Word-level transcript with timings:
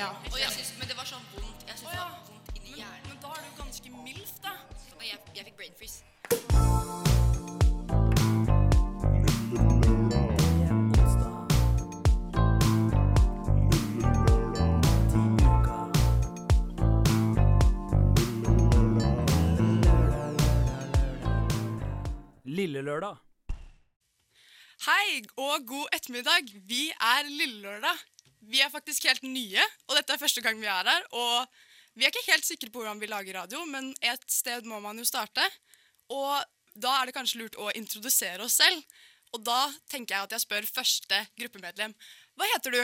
Ja. 0.00 0.08
Og 0.08 0.38
jeg 0.40 0.48
synes, 0.50 0.74
men 0.78 0.88
det 0.88 0.94
var 0.96 1.04
sånn 1.04 1.24
vondt. 1.34 1.64
Jeg 1.68 1.76
synes 1.76 1.90
Å, 1.90 1.92
det 1.92 2.00
var 2.00 2.12
vondt 2.24 2.54
inni 2.56 2.78
hjernen. 2.78 3.08
Men 3.10 3.18
da 3.20 3.32
er 3.36 3.42
du 3.44 3.50
ganske 3.58 3.90
milf, 4.00 4.30
da. 4.40 4.54
Og 4.96 5.02
jeg, 5.04 5.18
jeg 5.36 5.44
fikk 5.44 5.58
brain 5.60 5.74
freeze. 5.76 6.00
Lille 22.48 22.80
lørdag. 22.88 23.20
Hei 24.86 25.20
og 25.36 25.68
god 25.68 25.92
ettermiddag. 25.92 26.48
Vi 26.72 26.88
er 26.88 27.28
Lillelørdag. 27.28 28.00
Vi 28.50 28.60
er 28.64 28.70
faktisk 28.72 29.06
helt 29.06 29.22
nye, 29.26 29.62
og 29.88 29.94
dette 29.98 30.14
er 30.14 30.20
første 30.22 30.42
gang 30.42 30.58
vi 30.60 30.66
er 30.70 30.88
her. 30.90 31.04
Og 31.14 31.46
vi 31.94 32.06
er 32.06 32.10
ikke 32.12 32.26
helt 32.32 32.46
sikre 32.46 32.70
på 32.72 32.82
hvordan 32.82 33.00
vi 33.02 33.08
lager 33.10 33.38
radio, 33.38 33.62
men 33.70 33.92
et 34.02 34.24
sted 34.30 34.66
må 34.66 34.80
man 34.82 34.98
jo 34.98 35.06
starte. 35.06 35.44
Og 36.10 36.34
da 36.74 36.96
er 37.00 37.08
det 37.10 37.14
kanskje 37.16 37.40
lurt 37.42 37.58
å 37.60 37.70
introdusere 37.78 38.42
oss 38.46 38.58
selv. 38.60 38.82
Og 39.34 39.44
da 39.46 39.60
tenker 39.90 40.16
jeg 40.16 40.26
at 40.26 40.34
jeg 40.34 40.44
spør 40.46 40.66
første 40.66 41.20
gruppemedlem. 41.38 41.94
Hva 42.34 42.48
heter 42.54 42.74
du? 42.74 42.80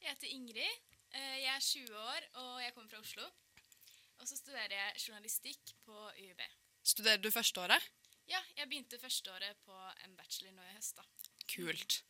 Jeg 0.00 0.14
heter 0.14 0.32
Ingrid. 0.32 0.80
Eh, 1.14 1.36
Jeg 1.44 1.50
er 1.52 1.60
20 1.60 1.98
år, 2.00 2.24
og 2.40 2.54
jeg 2.62 2.72
kommer 2.74 2.90
fra 2.90 3.02
Oslo. 3.04 3.28
Og 4.20 4.28
så 4.28 4.38
studerer 4.38 4.72
jeg 4.72 5.02
journalistikk 5.04 5.74
på 5.84 5.98
UiB. 6.16 6.40
Studerer 6.84 7.20
du 7.20 7.28
førsteåret? 7.32 7.90
Ja, 8.30 8.40
jeg 8.56 8.68
begynte 8.70 8.98
førsteåret 9.00 9.60
på 9.66 9.76
en 10.04 10.16
bachelor 10.16 10.54
nå 10.56 10.64
i 10.64 10.74
høst, 10.78 10.96
da. 10.96 11.04
Kult. 11.52 12.00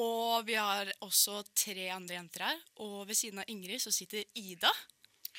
Og 0.00 0.46
vi 0.46 0.56
har 0.58 0.90
også 1.06 1.42
tre 1.54 1.86
andre 1.94 2.16
jenter 2.16 2.48
her. 2.48 2.62
Og 2.82 3.04
ved 3.08 3.14
siden 3.18 3.38
av 3.42 3.50
Ingrid 3.52 3.82
så 3.82 3.92
sitter 3.94 4.24
Ida. 4.34 4.70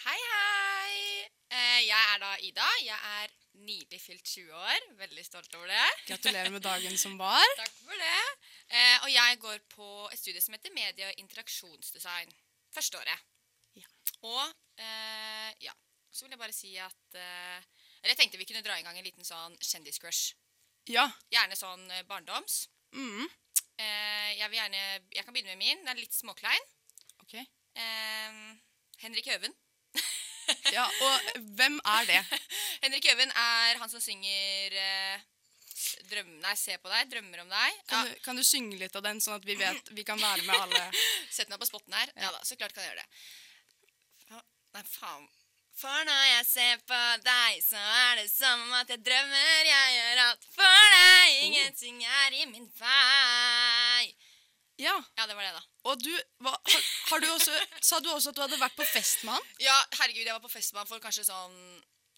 Hei, 0.05 0.19
hei! 0.31 1.25
Eh, 1.51 1.81
jeg 1.87 2.13
er 2.13 2.21
da 2.23 2.31
Ida. 2.39 2.67
Jeg 2.85 2.95
er 3.19 3.33
nylig 3.65 3.99
fylt 3.99 4.23
20 4.23 4.55
år. 4.55 4.87
Veldig 5.01 5.25
stolt 5.27 5.55
over 5.59 5.67
det. 5.71 5.83
Gratulerer 6.07 6.53
med 6.55 6.63
dagen 6.63 6.95
som 7.03 7.17
var. 7.19 7.43
Takk 7.59 7.75
for 7.81 7.99
det. 7.99 8.23
Eh, 8.71 8.97
og 9.03 9.11
jeg 9.11 9.41
går 9.43 9.59
på 9.75 9.89
et 10.11 10.19
studie 10.23 10.43
som 10.43 10.55
heter 10.55 10.75
medie- 10.75 11.11
og 11.11 11.19
interaksjonsdesign. 11.25 12.31
Første 12.75 13.03
året. 13.03 13.27
Ja. 13.75 13.91
Og 14.23 14.43
eh, 14.79 15.51
ja, 15.67 15.75
så 16.11 16.25
vil 16.25 16.37
jeg 16.37 16.43
bare 16.45 16.55
si 16.55 16.77
at 16.79 17.19
eh, 17.19 17.59
Eller 17.99 18.13
jeg 18.13 18.19
tenkte 18.23 18.39
vi 18.39 18.47
kunne 18.47 18.63
dra 18.63 18.79
i 18.79 18.83
gang 18.87 18.95
en 18.95 19.03
liten 19.07 19.27
sånn 19.27 19.55
kjendiscrush. 19.59 20.35
Ja. 20.87 21.09
Gjerne 21.33 21.57
sånn 21.59 21.89
barndoms. 22.07 22.69
Mm. 22.95 23.25
Eh, 23.75 24.31
jeg 24.39 24.47
vil 24.49 24.59
gjerne 24.59 24.81
Jeg 25.11 25.25
kan 25.25 25.33
begynne 25.35 25.55
med 25.55 25.61
min. 25.63 25.83
Den 25.83 25.91
er 25.93 25.99
litt 25.99 26.15
småklein. 26.15 26.67
Ok. 27.25 27.35
Eh, 27.39 28.41
Henrik 29.03 29.31
Høven. 29.33 29.55
Ja, 30.69 30.83
og 30.85 31.39
hvem 31.57 31.79
er 31.89 32.03
det? 32.05 32.19
Henrik 32.83 33.07
Høven 33.09 33.31
er 33.33 33.79
han 33.81 33.89
som 33.89 34.01
synger 34.03 34.75
eh, 34.77 35.23
Drøm... 36.11 36.29
Nei, 36.43 36.53
se 36.59 36.75
på 36.77 36.91
deg. 36.91 37.07
Drømmer 37.09 37.41
om 37.41 37.49
deg. 37.49 37.79
Ja, 37.79 37.85
Kan, 37.89 38.05
du, 38.11 38.19
kan 38.27 38.37
du 38.37 38.43
synge 38.45 38.77
litt 38.77 38.93
av 38.97 39.01
den, 39.07 39.21
sånn 39.25 39.39
at 39.39 39.47
vi 39.47 39.55
vet 39.57 39.89
vi 39.97 40.05
kan 40.05 40.21
være 40.21 40.45
med 40.45 40.53
alle? 40.67 40.83
Sett 41.35 41.49
meg 41.49 41.57
på 41.61 41.67
spotten 41.69 41.97
her. 41.97 42.13
Ja 42.21 42.29
da, 42.35 42.43
så 42.45 42.57
klart 42.59 42.75
kan 42.77 42.85
jeg 42.85 42.93
gjøre 42.93 43.01
det. 43.01 44.43
Nei, 44.75 44.83
faen. 44.91 45.25
For 45.75 46.05
når 46.07 46.21
jeg 46.29 46.45
ser 46.47 46.77
på 46.87 46.99
deg, 47.25 47.57
så 47.65 47.79
er 47.79 48.21
det 48.21 48.29
som 48.31 48.61
om 48.63 48.75
at 48.77 48.91
jeg 48.93 49.01
drømmer. 49.03 49.65
Jeg 49.67 49.95
gjør 49.97 50.21
alt 50.23 50.45
for 50.55 50.85
deg. 50.95 51.33
Ingenting 51.49 51.97
er 52.07 52.37
i 52.39 52.45
min 52.51 52.69
vei. 52.79 54.05
Ja, 54.79 54.93
Ja, 55.17 55.25
det 55.27 55.35
var 55.35 55.43
det, 55.43 55.51
da. 55.55 55.61
og 55.87 55.99
du, 56.03 56.11
hva, 56.43 56.51
har, 56.51 56.81
har 57.11 57.21
du 57.23 57.27
også, 57.31 57.53
Sa 57.79 57.99
du 58.03 58.09
også 58.11 58.33
at 58.33 58.35
du 58.35 58.41
hadde 58.43 58.57
vært 58.59 58.75
på 58.75 58.83
fest 58.87 59.21
med 59.23 59.31
han? 59.37 59.45
Ja, 59.63 59.75
herregud, 60.01 60.25
jeg 60.25 60.35
var 60.35 60.43
på 60.43 60.51
fest 60.51 60.73
med 60.73 60.81
han 60.81 60.89
for 60.89 60.99
kanskje 61.03 61.23
sånn 61.27 61.55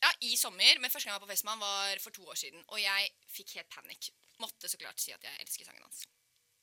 Ja, 0.02 0.10
i 0.26 0.34
sommer. 0.38 0.78
Men 0.82 0.90
første 0.94 1.06
gang 1.10 1.16
jeg 1.16 1.20
var 1.20 1.26
på 1.28 1.34
fest 1.34 1.46
med 1.46 1.54
han, 1.54 1.62
var 1.66 2.02
for 2.02 2.14
to 2.18 2.26
år 2.30 2.38
siden. 2.38 2.62
Og 2.74 2.82
jeg 2.82 3.12
fikk 3.34 3.56
helt 3.58 3.70
panikk. 3.74 4.10
Måtte 4.42 4.70
så 4.70 4.78
klart 4.78 5.02
si 5.02 5.14
at 5.14 5.24
jeg 5.26 5.38
elsker 5.42 5.66
sangen 5.70 5.82
hans. 5.86 6.04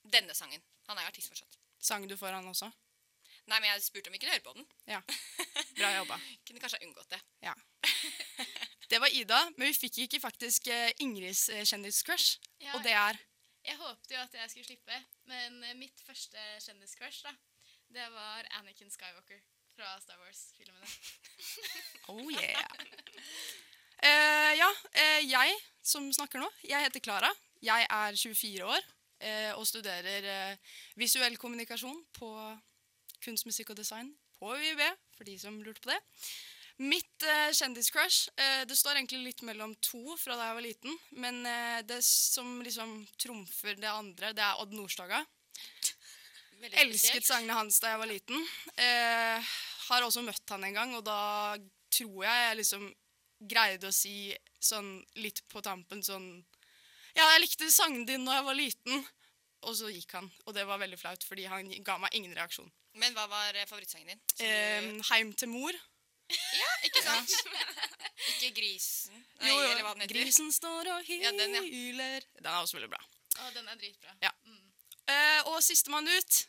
Denne 0.06 0.34
sangen. 0.38 0.62
Han 0.90 0.98
er 0.98 1.06
jo 1.06 1.10
artist 1.14 1.30
fortsatt. 1.30 1.58
Sang 1.82 2.06
du 2.10 2.14
for 2.18 2.30
han 2.34 2.46
også? 2.50 2.70
Nei, 3.44 3.58
men 3.60 3.68
jeg 3.68 3.84
spurte 3.84 4.08
om 4.08 4.14
vi 4.16 4.20
kunne 4.22 4.32
høre 4.32 4.44
på 4.44 4.54
den. 4.56 4.66
Ja. 4.88 5.00
Bra 5.76 5.90
jobba. 5.98 6.16
Kunne 6.48 6.62
kanskje 6.62 6.80
ha 6.80 6.86
unngått 6.86 7.12
det. 7.12 7.20
Ja. 7.44 7.52
Det 8.88 9.00
var 9.00 9.12
Ida, 9.16 9.40
men 9.56 9.68
vi 9.68 9.76
fikk 9.76 9.98
ikke 10.04 10.20
faktisk 10.22 10.68
eh, 10.72 10.92
Ingrids 11.04 11.48
eh, 11.52 11.64
kjendiscrush. 11.64 12.38
Ja, 12.60 12.74
Og 12.76 12.84
det 12.84 12.92
er 12.92 13.18
Jeg 13.64 13.76
håpte 13.80 14.14
jo 14.14 14.20
at 14.20 14.34
jeg 14.36 14.50
skulle 14.50 14.66
slippe, 14.68 14.98
men 15.30 15.62
eh, 15.64 15.76
mitt 15.76 16.00
første 16.06 16.40
kjendiscrush, 16.66 17.24
da, 17.24 17.32
det 17.96 18.04
var 18.12 18.48
Anakin 18.60 18.92
Skywalker 18.92 19.40
fra 19.74 19.96
Star 20.00 20.20
Wars-filmene. 20.20 20.88
Oh 22.12 22.28
yeah. 22.28 22.60
Uh, 24.04 24.52
ja, 24.52 24.68
uh, 24.68 25.20
jeg 25.24 25.54
som 25.82 26.04
snakker 26.12 26.42
nå, 26.42 26.50
jeg 26.68 26.84
heter 26.84 27.00
Klara. 27.00 27.30
Jeg 27.64 27.86
er 27.88 28.18
24 28.20 28.66
år 28.68 28.82
uh, 29.24 29.52
og 29.56 29.64
studerer 29.66 30.58
visuell 31.00 31.38
kommunikasjon 31.40 32.02
på 32.18 32.28
kunst, 33.24 33.48
musikk 33.48 33.72
og 33.72 33.80
design 33.80 34.12
på 34.38 34.52
UiB, 34.54 34.82
for 35.16 35.28
de 35.28 35.38
som 35.40 35.56
lurte 35.64 35.82
på 35.84 35.92
det. 35.92 36.00
Mitt 36.82 37.22
eh, 37.22 37.52
kjendiscrush 37.54 38.32
eh, 38.34 38.64
Det 38.66 38.74
står 38.74 38.96
egentlig 38.98 39.20
litt 39.22 39.42
mellom 39.46 39.76
to 39.78 40.16
fra 40.18 40.34
da 40.34 40.48
jeg 40.48 40.56
var 40.56 40.64
liten. 40.64 40.96
Men 41.22 41.44
eh, 41.46 41.80
det 41.86 42.00
som 42.06 42.58
liksom 42.66 42.96
trumfer 43.20 43.78
det 43.78 43.92
andre, 43.92 44.32
det 44.34 44.42
er 44.42 44.58
Odd 44.62 44.74
Nordstoga. 44.74 45.22
Veldig 46.58 46.80
Elsket 46.82 47.26
sangene 47.28 47.54
hans 47.60 47.78
da 47.82 47.92
jeg 47.92 48.02
var 48.02 48.10
liten. 48.10 48.46
Eh, 48.74 49.54
har 49.88 50.06
også 50.06 50.24
møtt 50.26 50.50
han 50.50 50.66
en 50.66 50.78
gang, 50.80 50.94
og 50.98 51.04
da 51.06 51.54
tror 51.94 52.24
jeg 52.24 52.44
jeg 52.48 52.60
liksom 52.62 52.86
greide 53.44 53.90
å 53.90 53.94
si 53.94 54.32
sånn 54.58 54.96
litt 55.20 55.44
på 55.52 55.62
tampen 55.62 56.02
sånn 56.02 56.28
Ja, 57.14 57.28
jeg 57.36 57.44
likte 57.44 57.68
sangen 57.70 58.06
din 58.08 58.24
da 58.26 58.40
jeg 58.40 58.48
var 58.48 58.58
liten. 58.58 59.04
Og 59.64 59.76
så 59.78 59.88
gikk 59.88 60.16
han, 60.18 60.26
og 60.44 60.56
det 60.56 60.66
var 60.68 60.80
veldig 60.82 60.98
flaut, 61.00 61.22
fordi 61.24 61.46
han 61.48 61.70
ga 61.86 61.96
meg 62.02 62.16
ingen 62.18 62.34
reaksjon. 62.36 62.66
Men 63.00 63.14
hva 63.16 63.24
var 63.30 63.56
eh, 63.58 63.66
favorittsangen 63.66 64.12
din? 64.12 64.22
Du- 64.38 65.02
Heim 65.10 65.32
til 65.34 65.50
mor. 65.50 65.74
ja, 66.60 66.70
ikke 66.88 67.02
sant? 67.04 67.34
ikke 68.34 68.52
Grisen. 68.60 69.18
Nei, 69.40 69.50
Jo, 69.50 69.56
jo, 69.58 69.66
eller 69.72 69.82
hva 69.84 69.92
den 69.96 70.04
heter. 70.06 70.14
Grisen 70.14 70.52
står 70.54 70.92
og 70.94 71.10
Ja, 71.10 71.32
den, 71.36 71.58
ja. 71.58 71.62
hyler. 71.66 72.26
Den 72.38 72.48
er 72.52 72.60
også 72.62 72.78
veldig 72.78 72.92
bra. 72.94 73.02
Å, 73.42 73.50
den 73.56 73.68
er 73.68 73.80
dritbra. 73.80 74.14
Ja. 74.22 74.30
Eh, 75.10 75.40
og 75.50 75.58
sistemann 75.66 76.08
ut. 76.08 76.44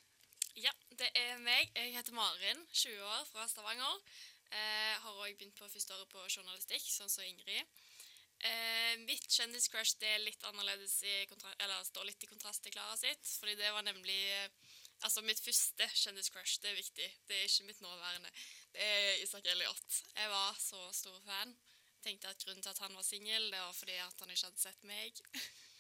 Ja, 0.56 0.72
det 0.96 1.10
er 1.20 1.36
meg. 1.44 1.74
Jeg 1.76 1.92
heter 1.98 2.16
Marin, 2.16 2.62
20 2.72 3.02
år, 3.04 3.26
fra 3.34 3.48
Stavanger. 3.52 3.98
Uh, 4.56 4.94
har 5.04 5.18
òg 5.26 5.34
begynt 5.36 5.58
på 5.58 5.68
første 5.68 5.92
året 5.98 6.08
på 6.14 6.22
journalistikk, 6.32 6.86
sånn 6.88 7.10
som 7.12 7.26
Ingrid. 7.28 7.66
Uh, 8.46 8.94
mitt 9.04 9.26
kjendiscrush 9.34 9.98
det 10.00 10.14
er 10.14 10.22
litt 10.24 10.44
annerledes 10.48 10.94
i 11.04 11.16
kontra 11.28 11.52
eller 11.64 11.82
står 11.88 12.06
litt 12.08 12.24
i 12.24 12.30
kontrast 12.30 12.64
til 12.64 12.72
Klara 12.76 12.96
sitt. 13.02 13.26
Fordi 13.42 13.58
det 13.60 13.74
var 13.76 13.84
nemlig 13.84 14.16
eh, 14.38 14.48
Altså, 15.06 15.22
mitt 15.22 15.42
første 15.44 15.88
kjendiscrush, 16.02 16.58
det 16.64 16.72
er 16.72 16.78
viktig. 16.80 17.08
Det 17.30 17.38
er 17.38 17.46
ikke 17.46 17.68
mitt 17.70 17.82
nåværende. 17.86 18.32
Det 18.74 18.82
er 18.82 19.24
Isak 19.24 19.46
Elliot. 19.52 20.00
Jeg 20.18 20.30
var 20.32 20.58
så 20.60 20.82
stor 20.98 21.20
fan. 21.28 21.54
Tenkte 22.06 22.30
at 22.30 22.42
grunnen 22.46 22.64
til 22.66 22.74
at 22.74 22.82
han 22.84 22.96
var 22.98 23.06
singel, 23.06 23.52
det 23.54 23.60
var 23.62 23.74
fordi 23.74 23.98
at 24.02 24.24
han 24.24 24.34
ikke 24.34 24.50
hadde 24.50 24.62
sett 24.62 24.84
meg. 24.90 25.22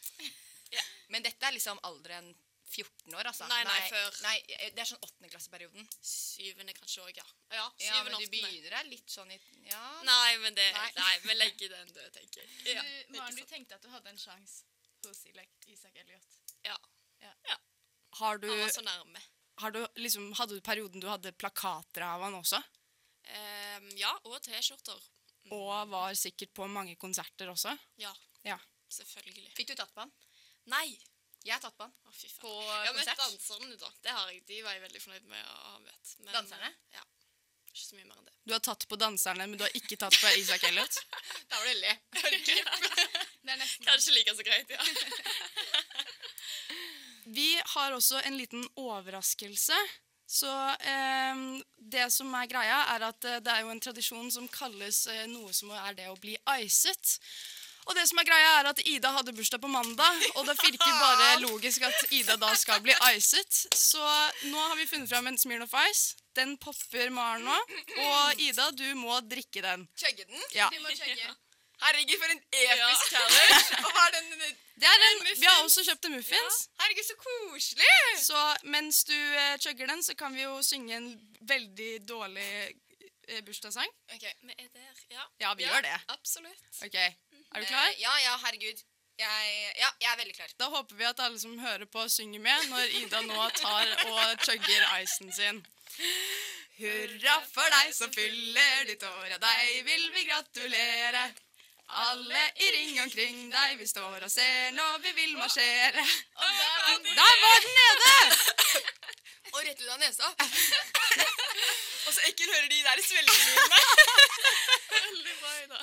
Men 1.13 1.25
dette 1.25 1.47
er 1.47 1.53
liksom 1.55 1.81
alderen 1.89 2.31
14 2.75 3.13
år, 3.15 3.27
altså. 3.29 3.47
Nei, 3.49 3.59
nei, 3.67 3.81
før. 3.89 4.15
Nei, 4.25 4.35
det 4.73 4.81
er 4.81 4.89
sånn 4.89 5.03
åttendeklasseperioden. 5.05 5.89
Syvende 6.05 6.73
kanskje 6.77 7.03
òg, 7.05 7.19
ja. 7.19 7.25
Ja, 7.53 7.65
Ja, 7.85 7.99
men 8.03 8.17
du 8.17 8.25
begynner 8.31 8.77
deg 8.77 8.89
litt 8.89 9.13
sånn 9.13 9.31
i 9.31 9.37
Ja. 9.69 9.83
Nei, 10.07 10.37
men 10.43 10.57
det 10.57 10.65
Nei. 10.73 10.89
Nei, 10.97 11.13
vi 11.27 11.37
legger 11.37 11.75
den 11.77 11.93
død, 11.93 12.09
tenker 12.17 12.41
jeg. 12.41 12.75
Ja, 12.75 12.81
Du, 12.81 13.17
Maren, 13.19 13.37
du 13.37 13.45
tenkte 13.45 13.77
at 13.77 13.85
du 13.85 13.89
hadde 13.93 14.09
en 14.09 14.21
sjanse 14.21 14.65
hos 15.05 15.25
Isak 15.29 15.95
Elliot. 16.01 16.41
Ja. 16.65 16.77
Har 18.19 18.37
du, 18.39 18.47
Han 18.49 18.59
var 18.63 18.69
så 18.73 18.83
nærme. 18.85 19.21
har 19.63 19.71
du 19.75 19.81
liksom, 19.99 20.29
hadde 20.39 20.55
du 20.55 20.61
perioden 20.63 21.01
du 21.03 21.07
hadde 21.11 21.31
plakater 21.35 22.05
av 22.07 22.21
han 22.23 22.37
også? 22.37 22.61
Um, 23.25 23.89
ja, 23.97 24.11
og 24.23 24.37
T-skjorter. 24.45 25.01
Og 25.55 25.89
var 25.91 26.13
sikkert 26.17 26.53
på 26.57 26.67
mange 26.69 26.95
konserter 27.01 27.49
også? 27.51 27.73
Ja, 28.01 28.13
Ja. 28.45 28.57
selvfølgelig. 28.89 29.51
Fikk 29.57 29.67
du 29.73 29.75
tatt 29.75 29.93
på 29.93 30.01
han? 30.05 30.11
Nei! 30.71 30.87
Jeg 31.45 31.53
har 31.53 31.61
tatt 31.61 31.75
på 31.77 31.83
han. 31.85 31.93
Å, 32.05 32.11
fy 32.13 32.27
faen. 32.29 32.41
På 32.41 32.51
Jeg 32.63 32.87
har 32.87 32.95
møtt 32.97 33.19
danserne, 33.19 33.75
da. 33.77 33.89
Det 34.01 34.11
har 34.15 34.31
jeg. 34.31 34.39
De 34.47 34.61
var 34.65 34.73
jeg 34.73 34.81
veldig 34.87 35.01
fornøyd 35.03 35.27
med 35.29 35.43
å 35.45 35.57
ha 35.73 35.75
møtt. 35.83 36.13
Men, 36.23 36.31
Danserne? 36.33 36.71
Ja. 36.95 37.03
Ikke 37.69 37.83
så 37.85 37.97
mye 37.99 38.07
mer 38.07 38.17
enn 38.17 38.25
det. 38.29 38.33
Du 38.47 38.53
har 38.55 38.63
tatt 38.65 38.87
på 38.89 38.97
danserne, 38.97 39.45
men 39.51 39.59
du 39.59 39.63
har 39.65 39.75
ikke 39.77 39.97
tatt 40.01 40.15
på 40.17 40.31
Isak 40.39 40.63
Elliot? 40.69 40.97
Da 41.51 41.59
var 41.59 41.65
det 41.73 41.75
le. 41.83 41.93
Kanskje 43.85 44.15
like 44.15 44.33
så 44.35 44.45
greit, 44.47 44.69
ja. 44.73 44.81
Vi 47.25 47.61
har 47.75 47.95
også 47.95 48.21
en 48.25 48.37
liten 48.37 48.65
overraskelse. 48.75 49.77
Så 50.27 50.49
eh, 50.69 51.43
det 51.77 52.07
som 52.13 52.33
er 52.33 52.49
greia, 52.49 52.79
er 52.95 53.05
at 53.11 53.27
eh, 53.29 53.41
det 53.45 53.51
er 53.53 53.61
jo 53.61 53.69
en 53.73 53.81
tradisjon 53.81 54.31
som 54.33 54.47
kalles 54.49 55.05
eh, 55.11 55.27
noe 55.29 55.53
som 55.53 55.69
er 55.75 55.93
det 55.97 56.09
å 56.09 56.17
bli 56.17 56.33
icet. 56.63 57.19
Og 57.85 57.93
det 57.93 58.07
som 58.09 58.17
er 58.17 58.25
greia 58.25 58.53
er 58.59 58.71
at 58.71 58.81
Ida 58.89 59.11
hadde 59.13 59.35
bursdag 59.37 59.61
på 59.61 59.69
mandag, 59.69 60.23
og 60.33 60.47
det 60.49 60.55
virker 60.57 60.89
bare 60.97 61.27
logisk 61.45 61.85
at 61.85 62.13
Ida 62.17 62.39
da 62.41 62.49
skal 62.57 62.81
bli 62.81 62.95
icet. 63.13 63.61
Så 63.77 64.01
nå 64.49 64.57
har 64.57 64.73
vi 64.79 64.89
funnet 64.89 65.11
fram 65.11 65.29
en 65.29 65.37
Smirnoff 65.37 65.77
Ice. 65.91 66.17
Den 66.35 66.57
popper 66.57 67.13
Maren 67.13 67.45
nå. 67.45 67.59
Og 68.07 68.41
Ida, 68.41 68.71
du 68.73 68.87
må 68.97 69.21
drikke 69.29 69.61
den. 69.61 69.85
Chugge 69.93 70.25
den. 70.25 70.41
Ja. 70.57 70.71
Vi 70.73 70.81
må 70.81 70.89
chugge. 70.97 71.35
Herregud, 71.83 72.17
for 72.21 72.31
en 72.31 72.41
episk 72.51 73.09
challenge! 73.11 74.55
Det 74.75 74.87
er 74.91 75.03
en, 75.07 75.21
vi 75.39 75.45
har 75.47 75.61
også 75.63 75.83
kjøpt 75.87 76.05
en 76.09 76.15
muffins. 76.17 76.55
Herregud, 76.81 77.05
så 77.07 77.15
koselig! 77.19 77.99
Så 78.19 78.39
mens 78.75 79.03
du 79.07 79.13
uh, 79.15 79.53
chugger 79.63 79.87
den, 79.87 80.01
så 80.03 80.15
kan 80.19 80.35
vi 80.35 80.41
jo 80.43 80.57
synge 80.67 80.97
en 80.97 81.07
veldig 81.47 81.91
dårlig 82.09 82.49
uh, 83.31 83.39
bursdagssang. 83.47 83.87
Ok, 84.17 84.25
Vi 84.43 84.51
er 84.57 84.67
der, 84.73 84.99
ja. 85.15 85.23
Ja, 85.39 85.53
vi 85.53 85.63
Ja. 85.63 85.69
gjør 85.71 85.81
det. 85.87 85.93
Absolutt. 86.17 86.65
Ok, 86.83 86.95
Er 86.95 87.59
du 87.61 87.65
klar? 87.69 87.87
Uh, 87.87 88.01
ja, 88.01 88.17
ja, 88.25 88.35
herregud. 88.43 88.83
Jeg, 89.19 89.71
ja, 89.79 89.87
jeg 90.01 90.11
er 90.11 90.17
veldig 90.19 90.35
klar. 90.35 90.51
Da 90.59 90.67
håper 90.75 90.95
vi 90.99 91.07
at 91.07 91.19
alle 91.23 91.39
som 91.39 91.55
hører 91.59 91.85
på, 91.87 92.03
synger 92.11 92.39
med 92.43 92.67
når 92.73 92.97
Ida 92.99 93.21
nå 93.23 93.49
tar 93.55 93.93
og 94.11 94.43
chugger 94.43 94.83
icen 94.99 95.31
sin. 95.31 95.63
Hurra 96.81 97.37
for 97.47 97.71
deg 97.77 97.93
som 97.95 98.11
fyller 98.11 98.83
ditt 98.89 99.03
år, 99.07 99.27
ja, 99.31 99.37
deg 99.39 99.85
vil 99.87 100.09
vi 100.17 100.25
gratulere. 100.27 101.29
Alle 101.87 102.41
i 102.55 102.71
ring 102.77 103.01
omkring 103.01 103.51
deg, 103.51 103.75
vi 103.79 103.87
står 103.87 104.23
og 104.25 104.31
ser 104.31 104.71
når 104.73 104.97
vi 105.03 105.11
vil 105.19 105.37
marsjere. 105.37 106.05
Og 106.35 106.49
der 106.59 106.77
var 106.81 106.97
den. 106.97 107.15
Der 107.19 107.35
var 107.43 107.59
den 107.65 107.73
nede! 107.81 108.15
Og 109.53 109.61
rett 109.63 109.81
ut 109.81 109.91
av 109.93 109.99
nesa. 110.01 110.31
Og 112.05 112.13
så 112.13 112.21
ekkel 112.27 112.49
hører 112.51 112.67
de 112.69 112.81
der 112.85 113.01
svelgelydene. 113.01 113.79
Veldig. 114.95 115.35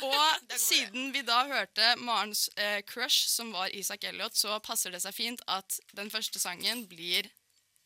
Og 0.02 0.58
siden 0.60 1.12
vi 1.14 1.22
da 1.26 1.42
hørte 1.48 1.94
Marens 1.96 2.48
eh, 2.56 2.82
crush, 2.86 3.28
som 3.28 3.52
var 3.54 3.72
Isak 3.74 4.04
Elliot, 4.04 4.36
så 4.38 4.58
passer 4.62 4.94
det 4.94 5.02
seg 5.02 5.14
fint 5.16 5.42
at 5.50 5.78
den 5.96 6.10
første 6.10 6.42
sangen 6.42 6.86
blir 6.90 7.28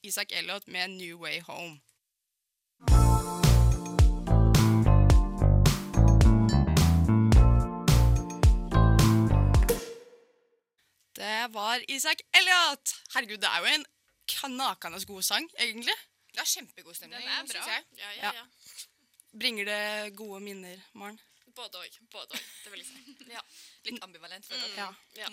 Isak 0.07 0.33
Elliot 0.33 0.69
med 0.69 0.97
New 0.99 1.23
Way 1.23 1.41
Home. 1.49 1.79
Det 11.47 11.53
var 11.55 11.91
Isak 11.91 12.21
Elliot! 12.35 12.93
Herregud, 13.15 13.39
det 13.39 13.47
er 13.47 13.61
jo 13.63 13.67
en 13.71 13.85
knakende 14.27 14.99
god 15.07 15.23
sang, 15.23 15.45
egentlig. 15.63 15.95
Det 16.33 16.41
er 16.43 16.49
kjempegod 16.51 16.97
stemning. 16.99 17.21
Den 17.23 17.29
er 17.31 17.45
bra. 17.45 17.53
synes 17.53 17.69
jeg. 17.71 17.85
Ja, 18.01 18.11
Ja. 18.17 18.33
ja. 18.35 18.43
Bringer 19.39 19.65
det 19.69 20.17
gode 20.19 20.41
minner, 20.43 20.83
Maren? 20.93 21.21
Både 21.55 21.79
òg. 21.85 22.01
Både 22.11 22.35
òg. 22.35 22.49
Det 22.65 22.73
vil 22.73 22.83
jeg 22.83 22.89
si. 22.89 23.15
Ja. 23.37 23.45
Litt 23.87 24.03
ambivalent. 24.03 24.51
jeg. 24.51 24.75
Ja. 24.75 24.89
ja. 25.21 25.31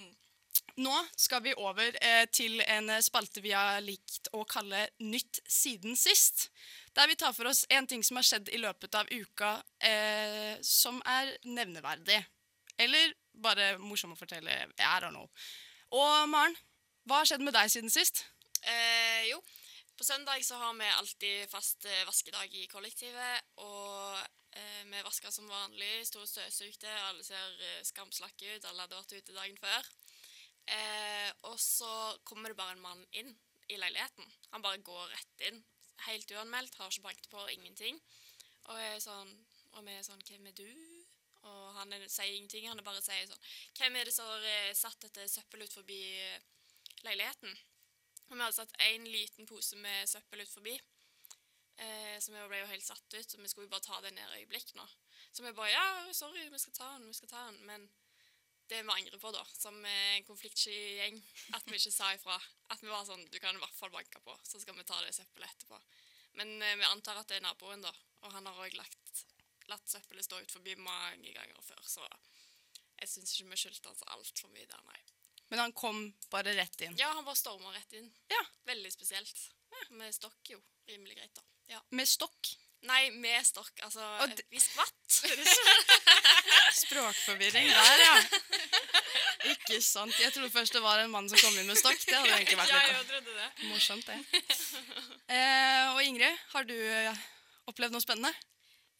Nå 0.85 0.93
skal 1.17 1.41
vi 1.47 1.55
over 1.57 1.97
eh, 2.01 2.27
til 2.29 2.61
en 2.61 2.93
eh, 2.93 3.01
spalte 3.01 3.41
vi 3.41 3.55
har 3.57 3.81
likt 3.81 4.29
å 4.37 4.45
kalle 4.45 4.85
Nytt 5.01 5.41
siden 5.49 5.97
sist. 5.97 6.51
Der 6.93 7.09
vi 7.09 7.17
tar 7.17 7.33
for 7.33 7.49
oss 7.49 7.65
en 7.73 7.89
ting 7.89 8.05
som 8.05 8.21
har 8.21 8.29
skjedd 8.29 8.53
i 8.53 8.61
løpet 8.61 8.93
av 9.01 9.09
uka 9.09 9.55
eh, 9.81 10.61
som 10.61 11.01
er 11.09 11.33
nevneverdig. 11.43 12.21
Eller 12.77 13.17
bare 13.33 13.79
morsom 13.81 14.13
å 14.13 14.21
fortelle. 14.21 14.61
I 14.77 14.97
don't 15.01 15.17
know. 15.17 15.29
Og 15.93 16.29
Maren, 16.29 16.55
hva 17.05 17.19
har 17.19 17.27
skjedd 17.29 17.43
med 17.45 17.53
deg 17.53 17.69
siden 17.69 17.91
sist? 17.93 18.23
Eh, 18.65 19.27
jo, 19.29 19.37
på 19.93 20.05
søndag 20.07 20.41
så 20.41 20.57
har 20.57 20.71
vi 20.79 20.87
alltid 20.89 21.51
fast 21.51 21.85
eh, 21.85 22.05
vaskedag 22.07 22.55
i 22.57 22.65
kollektivet. 22.71 23.51
Og 23.61 24.17
eh, 24.57 24.81
vi 24.89 25.03
vasker 25.05 25.29
som 25.35 25.51
vanlig, 25.51 25.91
sto 26.09 26.23
og 26.23 26.31
støvsugde. 26.31 26.89
Alle 27.11 27.21
ser 27.27 27.61
eh, 27.61 27.83
skamslakke 27.85 28.55
ut. 28.55 28.65
Alle 28.65 28.87
hadde 28.87 28.97
vært 28.97 29.15
ute 29.19 29.37
dagen 29.37 29.61
før. 29.61 29.91
Eh, 30.65 31.29
og 31.51 31.59
så 31.61 31.93
kommer 32.25 32.49
det 32.49 32.57
bare 32.57 32.73
en 32.73 32.85
mann 32.87 33.05
inn 33.13 33.29
i 33.69 33.77
leiligheten. 33.77 34.33
Han 34.55 34.65
bare 34.65 34.81
går 34.81 35.13
rett 35.13 35.47
inn. 35.51 35.61
Helt 36.07 36.33
uanmeldt, 36.33 36.81
har 36.81 36.89
ikke 36.89 37.05
banket 37.05 37.29
på, 37.29 37.45
ingenting. 37.53 38.01
Og, 38.65 38.79
jeg 38.81 38.95
er 38.97 39.05
sånn, 39.05 39.33
og 39.77 39.85
vi 39.85 39.93
er 39.93 40.05
sånn 40.07 40.25
Hvem 40.25 40.49
er 40.49 40.57
du? 40.57 41.02
Og 41.49 41.75
han 41.75 41.93
er, 41.95 42.07
sier 42.07 42.31
ingenting. 42.31 42.69
Han 42.69 42.81
bare 42.85 43.03
sier 43.03 43.27
sånn 43.27 43.45
Hvem 43.77 43.99
er 43.99 44.07
det 44.07 44.15
som 44.15 44.29
har 44.29 44.47
eh, 44.47 44.73
satt 44.77 44.99
dette 45.03 45.27
søppel 45.31 45.65
ut 45.65 45.75
forbi 45.75 45.99
eh, 46.21 46.41
leiligheten? 47.03 47.55
Og 48.29 48.35
vi 48.37 48.41
hadde 48.41 48.55
satt 48.55 48.77
én 48.87 49.07
liten 49.09 49.49
pose 49.49 49.77
med 49.79 50.09
søppel 50.09 50.45
ut 50.45 50.53
forbi. 50.53 50.77
Eh, 51.81 52.15
så 52.21 52.31
vi 52.31 52.45
ble 52.47 52.61
jo 52.61 52.69
helt 52.69 52.85
satt 52.85 53.17
ut, 53.17 53.29
Så 53.29 53.41
vi 53.41 53.49
skulle 53.49 53.67
jo 53.67 53.73
bare 53.73 53.85
ta 53.85 53.99
det 54.01 54.13
ned 54.13 54.37
øyeblikk 54.37 54.73
nå. 54.77 54.87
Så 55.33 55.43
vi 55.43 55.51
bare 55.57 55.73
Ja, 55.73 56.13
sorry, 56.13 56.47
vi 56.49 56.59
skal 56.59 56.73
ta 56.73 56.93
den, 56.97 57.07
vi 57.07 57.17
skal 57.17 57.29
ta 57.29 57.45
den. 57.49 57.59
Men 57.65 57.89
det 58.69 58.83
vi 58.83 58.89
angrer 58.89 59.19
på, 59.19 59.31
da, 59.31 59.43
som 59.57 59.85
eh, 59.85 60.15
en 60.17 60.27
konfliktsky 60.27 60.73
gjeng, 60.73 61.19
at 61.57 61.67
vi 61.67 61.77
ikke 61.77 61.91
sa 61.91 62.13
ifra. 62.15 62.39
At 62.71 62.81
vi 62.83 62.91
var 62.91 63.05
sånn 63.05 63.27
Du 63.31 63.39
kan 63.39 63.55
i 63.55 63.61
hvert 63.61 63.77
fall 63.77 63.91
banke 63.93 64.21
på, 64.23 64.37
så 64.43 64.61
skal 64.61 64.77
vi 64.77 64.87
ta 64.87 65.01
det 65.03 65.13
søppelet 65.15 65.49
etterpå. 65.49 65.81
Men 66.39 66.55
eh, 66.61 66.77
vi 66.79 66.89
antar 66.89 67.19
at 67.19 67.29
det 67.29 67.41
er 67.41 67.47
naboen, 67.47 67.83
da. 67.83 67.93
Og 68.23 68.31
han 68.33 68.47
har 68.47 68.65
òg 68.65 68.77
latt 69.73 69.89
søppelet 69.89 70.29
stå 70.29 70.39
ut 70.39 70.53
forbi 70.53 70.77
mange 70.79 71.33
ganger 71.33 71.65
før, 71.65 71.81
så 71.83 72.07
jeg 73.01 73.11
syns 73.11 73.33
ikke 73.35 73.51
vi 73.51 73.59
skyldte 73.65 73.89
han 73.89 73.99
så 73.99 74.11
altfor 74.15 74.53
mye 74.53 74.69
der, 74.69 74.83
nei. 74.87 74.99
Men 75.51 75.59
han 75.67 75.73
kom 75.75 76.05
bare 76.31 76.53
rett 76.57 76.81
inn. 76.81 76.95
Ja, 76.97 77.11
han 77.13 77.25
bare 77.27 77.37
storma 77.37 77.73
rett 77.75 77.91
inn. 77.99 78.07
Ja. 78.31 78.39
Veldig 78.69 78.91
spesielt. 78.93 79.41
Med 79.93 80.13
stokk 80.15 80.53
jo 80.53 80.61
rimelig 80.87 81.17
greit, 81.19 81.33
da. 81.35 81.43
Ja. 81.75 81.81
Med 81.93 82.09
stokk. 82.09 82.53
Nei, 82.87 83.11
med 83.15 83.43
stokk. 83.45 83.71
Altså, 83.85 84.03
vi 84.51 84.59
skvatt. 84.59 85.19
Språkforvirring 86.83 87.69
der, 87.69 88.01
ja. 88.01 88.15
Ikke 89.53 89.77
sant. 89.83 90.15
Jeg 90.19 90.33
trodde 90.33 90.51
først 90.51 90.75
det 90.75 90.81
var 90.83 91.03
en 91.03 91.11
mann 91.13 91.29
som 91.31 91.39
kom 91.39 91.59
inn 91.59 91.69
med 91.69 91.79
stokk. 91.79 92.01
Det 92.01 92.17
hadde 92.17 92.33
egentlig 92.39 92.59
vært 92.59 92.73
litt 92.73 93.29
ja, 93.35 93.51
morsomt, 93.69 94.09
det. 94.09 94.41
Eh, 95.33 95.93
og 95.93 96.01
Ingrid, 96.03 96.41
har 96.55 96.67
du 96.67 96.75
eh, 96.75 97.23
opplevd 97.71 97.95
noe 97.95 98.03
spennende? 98.03 98.33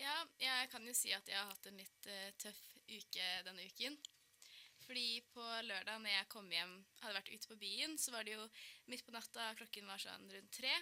Ja, 0.04 0.16
jeg 0.42 0.68
kan 0.72 0.84
jo 0.84 0.94
si 0.98 1.14
at 1.16 1.30
jeg 1.30 1.38
har 1.38 1.48
hatt 1.48 1.68
en 1.70 1.78
litt 1.80 2.08
uh, 2.12 2.32
tøff 2.42 2.60
uke 2.90 3.28
denne 3.48 3.68
uken. 3.72 3.96
Fordi 4.84 5.22
på 5.32 5.44
lørdag 5.64 6.02
når 6.04 6.12
jeg 6.12 6.28
kom 6.34 6.50
hjem, 6.52 6.74
hadde 7.00 7.16
vært 7.16 7.32
ute 7.32 7.52
på 7.54 7.60
byen, 7.62 7.96
så 7.96 8.12
var 8.12 8.28
det 8.28 8.36
jo 8.36 8.44
midt 8.92 9.06
på 9.08 9.14
natta, 9.16 9.54
klokken 9.62 9.88
var 9.88 10.02
sånn 10.04 10.28
rundt 10.34 10.52
tre. 10.58 10.74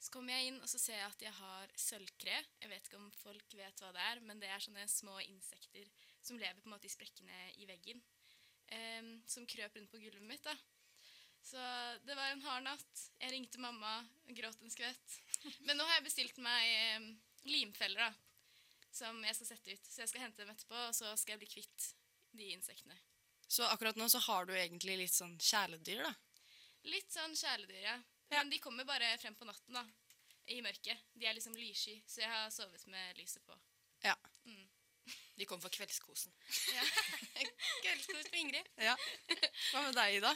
Så 0.00 0.12
kommer 0.14 0.36
jeg 0.36 0.48
inn, 0.48 0.58
og 0.64 0.70
så 0.72 0.80
ser 0.80 1.02
jeg 1.02 1.10
at 1.10 1.24
jeg 1.26 1.34
har 1.36 1.76
sølvkre. 1.80 2.38
Jeg 2.62 2.72
vet 2.72 2.88
ikke 2.88 3.00
om 3.00 3.12
folk 3.18 3.56
vet 3.58 3.82
hva 3.82 3.92
det 3.92 4.08
er, 4.08 4.24
men 4.24 4.40
det 4.40 4.48
er 4.48 4.64
sånne 4.64 4.88
små 4.88 5.18
insekter 5.26 5.92
som 6.24 6.40
lever 6.40 6.56
på 6.62 6.70
en 6.70 6.76
måte 6.78 6.88
i 6.88 6.92
sprekkene 6.96 7.44
i 7.60 7.68
veggen. 7.68 8.00
Um, 8.72 9.12
som 9.28 9.44
krøp 9.48 9.76
rundt 9.76 9.92
på 9.92 10.00
gulvet 10.00 10.24
mitt, 10.24 10.48
da. 10.48 10.56
Så 11.44 11.60
det 12.08 12.16
var 12.16 12.32
en 12.32 12.44
hard 12.48 12.64
natt. 12.64 13.08
Jeg 13.20 13.36
ringte 13.36 13.60
mamma, 13.62 13.98
gråt 14.32 14.64
en 14.64 14.72
skvett. 14.72 15.20
Men 15.68 15.76
nå 15.76 15.84
har 15.84 16.00
jeg 16.00 16.08
bestilt 16.08 16.40
meg 16.44 16.96
um, 16.96 17.10
limfeller, 17.52 18.08
da 18.08 18.25
som 18.96 19.18
jeg 19.24 19.36
skal 19.38 19.50
sette 19.52 19.74
ut. 19.76 19.90
Så 19.90 20.02
jeg 20.02 20.12
skal 20.12 20.24
hente 20.26 20.42
dem 20.42 20.52
etterpå, 20.52 20.78
og 20.88 20.94
så 20.96 21.12
skal 21.20 21.36
jeg 21.36 21.42
bli 21.44 21.50
kvitt 21.58 21.90
de 22.36 22.50
insektene. 22.54 22.96
Så 23.46 23.66
akkurat 23.70 23.98
nå 24.00 24.08
så 24.10 24.20
har 24.26 24.48
du 24.48 24.54
egentlig 24.56 24.96
litt 24.98 25.14
sånn 25.14 25.36
kjæledyr, 25.38 26.02
da. 26.02 26.14
Litt 26.90 27.12
sånn 27.14 27.34
kjæledyr, 27.38 27.82
ja. 27.84 27.96
Ja. 28.32 28.40
Men 28.40 28.50
de 28.50 28.58
kommer 28.62 28.86
bare 28.88 29.12
frem 29.22 29.36
på 29.38 29.46
natten, 29.46 29.76
da. 29.76 29.84
I 30.50 30.60
mørket. 30.62 30.98
De 31.18 31.26
er 31.26 31.34
liksom 31.34 31.54
lyssky, 31.58 31.96
så 32.06 32.22
jeg 32.22 32.30
har 32.30 32.50
sovet 32.54 32.84
med 32.90 33.18
lyset 33.18 33.42
på. 33.46 33.54
Ja. 34.06 34.14
De 35.36 35.46
kom 35.46 35.60
for 35.62 35.70
kveldskosen. 35.74 36.32
Ja. 36.74 36.84
Kveldskos 37.84 38.30
med 38.30 38.40
Ingrid. 38.40 38.70
ja. 38.82 38.94
Hva 39.72 39.82
med 39.84 39.98
deg, 39.98 40.16
Ida? 40.20 40.32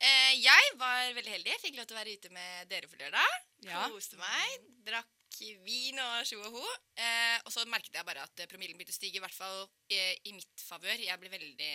Eh, 0.00 0.32
jeg 0.40 0.74
var 0.80 1.12
veldig 1.16 1.34
heldig. 1.36 1.52
Jeg 1.54 1.62
fikk 1.62 1.78
lov 1.78 1.88
til 1.88 1.96
å 1.96 2.00
være 2.00 2.16
ute 2.16 2.32
med 2.34 2.70
dere 2.72 2.88
for 2.88 3.00
lørdag. 3.00 3.36
Ja. 3.68 3.84
Koste 3.92 4.20
meg. 4.20 4.68
Drakk 4.88 5.19
vin 5.64 5.98
og 6.02 6.26
sjo 6.28 6.40
og 6.42 6.58
ho. 6.58 6.76
Eh, 6.98 7.38
og 7.44 7.52
så 7.54 7.64
merket 7.70 7.96
jeg 7.96 8.06
bare 8.06 8.24
at 8.26 8.42
eh, 8.42 8.48
promillen 8.50 8.78
begynte 8.78 8.94
å 8.94 8.98
stige, 8.98 9.20
i 9.20 9.24
hvert 9.24 9.36
fall 9.36 9.64
i, 9.92 10.00
i 10.30 10.34
mitt 10.36 10.64
favør. 10.64 10.98
Jeg 11.00 11.20
ble 11.22 11.32
veldig 11.32 11.72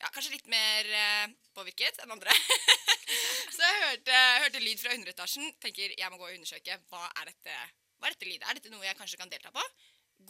ja, 0.00 0.10
kanskje 0.10 0.34
litt 0.34 0.48
mer 0.52 0.90
eh, 1.00 1.34
påvirket 1.56 2.02
enn 2.04 2.14
andre. 2.14 2.34
så 3.54 3.60
jeg 3.64 3.82
hørte, 3.82 4.22
hørte 4.44 4.62
lyd 4.64 4.82
fra 4.82 4.94
underetasjen. 4.98 5.50
Tenker 5.62 5.96
jeg 5.96 6.12
må 6.12 6.20
gå 6.20 6.28
og 6.28 6.36
undersøke. 6.36 6.78
Hva 6.90 7.04
er 7.22 7.32
dette 7.32 7.58
Hva 7.98 8.08
er 8.08 8.16
dette 8.16 8.30
lydet? 8.30 8.48
Er 8.48 8.58
dette 8.58 8.72
noe 8.72 8.86
jeg 8.86 8.98
kanskje 8.98 9.20
kan 9.20 9.32
delta 9.32 9.52
på? 9.54 9.66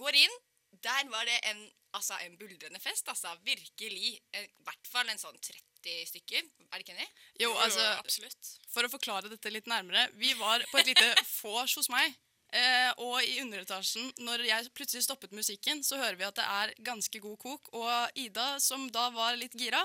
Går 0.00 0.20
inn. 0.24 0.40
Der 0.84 1.06
var 1.12 1.26
det 1.28 1.36
en, 1.50 1.62
altså, 1.94 2.18
en 2.24 2.38
buldrende 2.38 2.80
fest. 2.82 3.08
Altså, 3.10 3.34
virkelig. 3.46 4.18
eh, 4.34 4.48
I 4.48 4.66
hvert 4.66 4.90
fall 4.90 5.10
en 5.10 5.20
sånn 5.20 5.38
30 5.38 5.73
stykker. 6.08 6.44
Er 6.70 6.76
det 6.76 6.84
ikke 6.84 6.96
enig? 6.96 7.08
Jo, 7.40 7.52
altså, 7.62 7.84
absolutt. 7.98 8.50
For 8.72 8.86
å 8.86 8.92
forklare 8.92 9.30
dette 9.32 9.52
litt 9.52 9.68
nærmere. 9.70 10.08
Vi 10.20 10.32
var 10.38 10.64
på 10.70 10.80
et 10.80 10.92
lite 10.92 11.10
vors 11.42 11.76
hos 11.78 11.90
meg. 11.92 12.14
Eh, 12.54 12.90
og 13.02 13.16
i 13.26 13.40
underetasjen, 13.42 14.12
når 14.22 14.44
jeg 14.46 14.70
plutselig 14.78 15.06
stoppet 15.06 15.34
musikken, 15.34 15.82
så 15.82 15.98
hører 15.98 16.18
vi 16.20 16.26
at 16.28 16.36
det 16.38 16.44
er 16.46 16.74
ganske 16.86 17.22
god 17.22 17.38
kok. 17.42 17.72
Og 17.74 18.20
Ida, 18.20 18.54
som 18.62 18.86
da 18.94 19.08
var 19.14 19.38
litt 19.40 19.56
gira, 19.58 19.82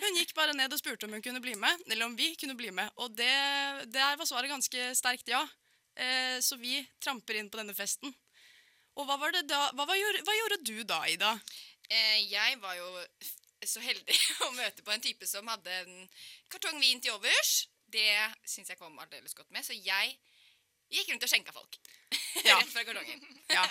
hun 0.00 0.20
gikk 0.20 0.32
bare 0.36 0.54
ned 0.54 0.70
og 0.70 0.78
spurte 0.78 1.08
om 1.08 1.16
hun 1.16 1.24
kunne 1.24 1.42
bli 1.42 1.56
med. 1.58 1.82
Eller 1.90 2.06
om 2.06 2.14
vi 2.18 2.32
kunne 2.38 2.56
bli 2.58 2.70
med. 2.74 2.92
Og 3.02 3.10
det, 3.18 3.32
der 3.90 4.18
var 4.20 4.28
svaret 4.28 4.52
ganske 4.52 4.92
sterkt 4.98 5.32
ja. 5.32 5.42
Eh, 5.98 6.38
så 6.44 6.56
vi 6.60 6.78
tramper 7.02 7.40
inn 7.40 7.50
på 7.50 7.58
denne 7.60 7.74
festen. 7.76 8.14
Og 8.98 9.06
hva, 9.08 9.18
var 9.20 9.34
det 9.34 9.46
da, 9.50 9.66
hva, 9.74 9.86
hva, 9.88 9.96
gjorde, 9.98 10.22
hva 10.26 10.36
gjorde 10.38 10.62
du 10.66 10.76
da, 10.86 11.02
Ida? 11.10 11.34
Eh, 11.90 12.18
jeg 12.30 12.58
var 12.62 12.76
jo 12.78 12.88
så 13.68 13.82
heldig 13.84 14.16
å 14.46 14.50
møte 14.56 14.84
på 14.86 14.94
en 14.94 15.04
type 15.04 15.28
som 15.28 15.48
hadde 15.50 15.76
en 15.82 16.08
kartong 16.52 16.80
vin 16.80 17.00
til 17.02 17.16
overs. 17.16 17.68
Det 17.90 18.12
syns 18.46 18.70
jeg 18.70 18.78
kom 18.78 18.98
aldeles 19.02 19.34
godt 19.34 19.50
med, 19.50 19.66
så 19.66 19.74
jeg 19.74 20.14
gikk 20.90 21.10
rundt 21.12 21.26
og 21.26 21.32
skjenka 21.32 21.56
folk. 21.56 21.80
Ja. 22.40 22.56
Rett 22.56 22.70
fra 22.72 22.84
kartongen. 22.86 23.20
Ja. 23.56 23.64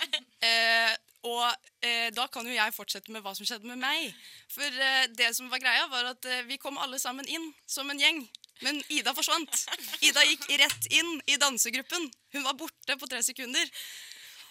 Eh, 0.46 0.92
og 1.26 1.46
eh, 1.84 2.08
da 2.16 2.26
kan 2.32 2.46
jo 2.46 2.52
jeg 2.54 2.74
fortsette 2.76 3.12
med 3.12 3.24
hva 3.24 3.32
som 3.36 3.48
skjedde 3.48 3.68
med 3.68 3.80
meg. 3.80 4.12
For 4.52 4.64
eh, 4.64 5.08
det 5.16 5.32
som 5.36 5.50
var 5.52 5.62
greia, 5.62 5.88
var 5.92 6.12
at 6.12 6.28
eh, 6.28 6.44
vi 6.48 6.60
kom 6.60 6.78
alle 6.80 7.00
sammen 7.00 7.28
inn 7.28 7.50
som 7.68 7.90
en 7.90 8.00
gjeng. 8.00 8.22
Men 8.64 8.80
Ida 8.92 9.14
forsvant. 9.16 9.64
Ida 10.04 10.24
gikk 10.28 10.46
rett 10.60 10.88
inn 10.92 11.12
i 11.28 11.38
dansegruppen. 11.40 12.08
Hun 12.36 12.44
var 12.44 12.56
borte 12.60 12.96
på 13.00 13.08
tre 13.08 13.22
sekunder. 13.24 13.72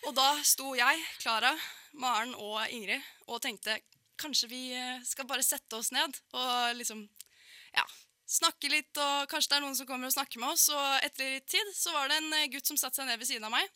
Og 0.08 0.16
da 0.18 0.32
sto 0.46 0.74
jeg, 0.78 1.02
Klara, 1.22 1.54
Maren 2.02 2.34
og 2.38 2.62
Ingrid 2.74 3.02
og 3.30 3.42
tenkte 3.46 3.78
kanskje 4.20 4.52
vi 4.52 4.62
eh, 4.76 5.02
skal 5.08 5.28
bare 5.30 5.46
sette 5.46 5.80
oss 5.80 5.94
ned 5.96 6.16
og 6.36 6.78
liksom 6.78 7.06
ja, 7.76 7.86
snakke 8.30 8.70
litt, 8.72 8.94
og 8.98 9.30
kanskje 9.32 9.54
det 9.54 9.60
er 9.60 9.66
noen 9.66 9.78
som 9.78 9.90
kommer 9.90 10.10
og 10.10 10.16
snakker 10.16 10.42
med 10.42 10.54
oss. 10.54 10.70
Og 10.74 11.06
etter 11.06 11.36
litt 11.38 11.50
tid 11.50 11.74
så 11.76 11.94
var 11.96 12.10
det 12.10 12.20
en 12.22 12.34
eh, 12.38 12.50
gutt 12.54 12.70
som 12.70 12.80
satte 12.80 13.02
seg 13.02 13.10
ned 13.10 13.22
ved 13.22 13.30
siden 13.30 13.48
av 13.50 13.56
meg. 13.56 13.70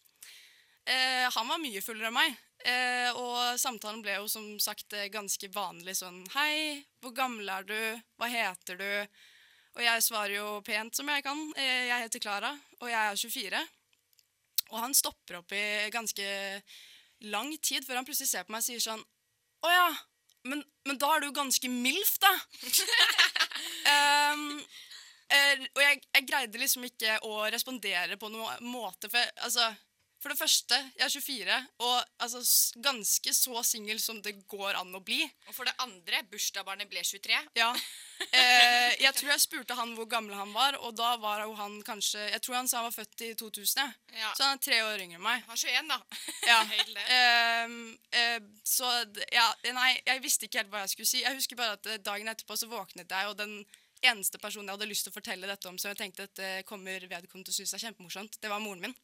Eh, 0.84 1.28
han 1.32 1.48
var 1.48 1.62
mye 1.64 1.82
fullere 1.84 2.10
enn 2.12 2.18
meg, 2.18 2.40
eh, 2.68 3.10
og 3.16 3.60
samtalen 3.62 4.02
ble 4.04 4.18
jo 4.18 4.28
som 4.32 4.48
sagt 4.60 4.94
eh, 4.98 5.08
ganske 5.12 5.48
vanlig 5.54 5.96
sånn 5.96 6.20
Hei, 6.36 6.84
hvor 7.00 7.16
gammel 7.16 7.48
er 7.48 7.70
du? 7.70 7.78
Hva 8.20 8.28
heter 8.28 8.82
du? 8.82 8.90
Og 9.74 9.82
jeg 9.82 10.04
svarer 10.06 10.36
jo 10.36 10.50
pent 10.66 10.94
som 11.00 11.08
jeg 11.10 11.24
kan. 11.26 11.40
Eh, 11.58 11.88
jeg 11.90 12.06
heter 12.06 12.22
Klara, 12.22 12.52
og 12.82 12.92
jeg 12.92 13.00
er 13.00 13.22
24. 13.24 13.64
Og 14.74 14.82
han 14.82 14.98
stopper 14.98 15.40
opp 15.40 15.56
i 15.56 15.64
ganske 15.94 16.28
lang 17.32 17.54
tid 17.64 17.86
før 17.88 18.02
han 18.02 18.08
plutselig 18.08 18.34
ser 18.34 18.46
på 18.46 18.54
meg 18.54 18.64
og 18.64 18.68
sier 18.68 18.84
sånn 18.84 19.02
Å 19.64 19.70
ja, 19.72 19.88
men, 20.50 20.64
men 20.88 21.00
da 21.02 21.14
er 21.16 21.24
du 21.24 21.32
ganske 21.36 21.70
MILF, 21.72 22.18
da. 22.24 22.34
um, 24.34 24.48
er, 25.38 25.64
og 25.74 25.82
jeg, 25.82 26.02
jeg 26.18 26.28
greide 26.30 26.62
liksom 26.62 26.86
ikke 26.88 27.18
å 27.28 27.44
respondere 27.54 28.20
på 28.22 28.32
noen 28.34 28.64
måte. 28.68 29.10
For, 29.12 29.34
altså, 29.46 29.70
for 30.24 30.32
det 30.32 30.40
første, 30.40 30.78
jeg 30.96 31.04
er 31.04 31.12
24, 31.12 31.56
og 31.84 31.96
altså, 32.24 32.40
ganske 32.84 33.34
så 33.36 33.64
singel 33.68 34.00
som 34.00 34.22
det 34.24 34.38
går 34.48 34.78
an 34.80 34.96
å 34.96 35.02
bli. 35.04 35.20
Og 35.50 35.56
for 35.58 35.68
det 35.68 35.76
andre, 35.84 36.22
bursdagsbarnet 36.32 36.88
ble 36.92 37.04
23. 37.04 37.44
Ja. 37.60 37.74
Eh, 38.24 38.94
jeg 39.02 39.12
tror 39.18 39.34
jeg 39.34 39.42
spurte 39.44 39.76
han 39.76 39.90
hvor 39.98 40.08
gammel 40.08 40.38
han 40.38 40.54
var, 40.56 40.78
og 40.88 40.94
da 40.96 41.10
var 41.20 41.42
jo 41.44 41.52
han 41.58 41.74
kanskje 41.84 42.22
Jeg 42.32 42.40
tror 42.46 42.56
han 42.56 42.70
sa 42.72 42.80
han 42.80 42.86
var 42.88 42.96
født 42.96 43.24
i 43.26 43.28
2000, 43.36 43.82
jeg. 43.82 44.22
Ja. 44.22 44.30
så 44.38 44.48
han 44.48 44.56
er 44.56 44.62
tre 44.64 44.78
år 44.86 45.04
yngre 45.04 45.20
enn 45.20 45.26
meg. 45.26 45.44
Han 45.50 45.60
er 45.60 45.84
21, 45.84 45.92
da. 45.92 45.98
Ja. 46.54 46.60
eh. 47.04 47.76
Eh, 48.22 48.40
så 48.64 48.90
ja, 49.34 49.50
nei, 49.76 49.90
jeg 50.08 50.24
visste 50.24 50.48
ikke 50.48 50.62
helt 50.62 50.72
hva 50.72 50.86
jeg 50.86 50.94
skulle 50.94 51.12
si. 51.12 51.22
Jeg 51.26 51.36
husker 51.36 51.60
bare 51.60 51.76
at 51.76 51.90
eh, 51.92 52.00
dagen 52.06 52.32
etterpå 52.32 52.56
så 52.58 52.70
våknet 52.72 53.12
jeg, 53.12 53.28
og 53.28 53.36
den 53.44 53.60
eneste 54.04 54.40
personen 54.40 54.72
jeg 54.72 54.78
hadde 54.78 54.90
lyst 54.94 55.08
til 55.08 55.14
å 55.14 55.18
fortelle 55.20 55.50
dette 55.50 55.70
om, 55.70 55.80
som 55.82 55.92
jeg 55.92 56.00
tenkte 56.00 56.30
at 56.30 56.40
det 56.40 56.54
kommer 56.70 57.04
vedkommende 57.04 57.50
til 57.50 57.58
å 57.58 57.60
synes 57.60 57.76
er 57.76 57.90
kjempemorsomt, 57.90 58.40
det 58.40 58.52
var 58.52 58.64
moren 58.64 58.88
min. 58.88 58.96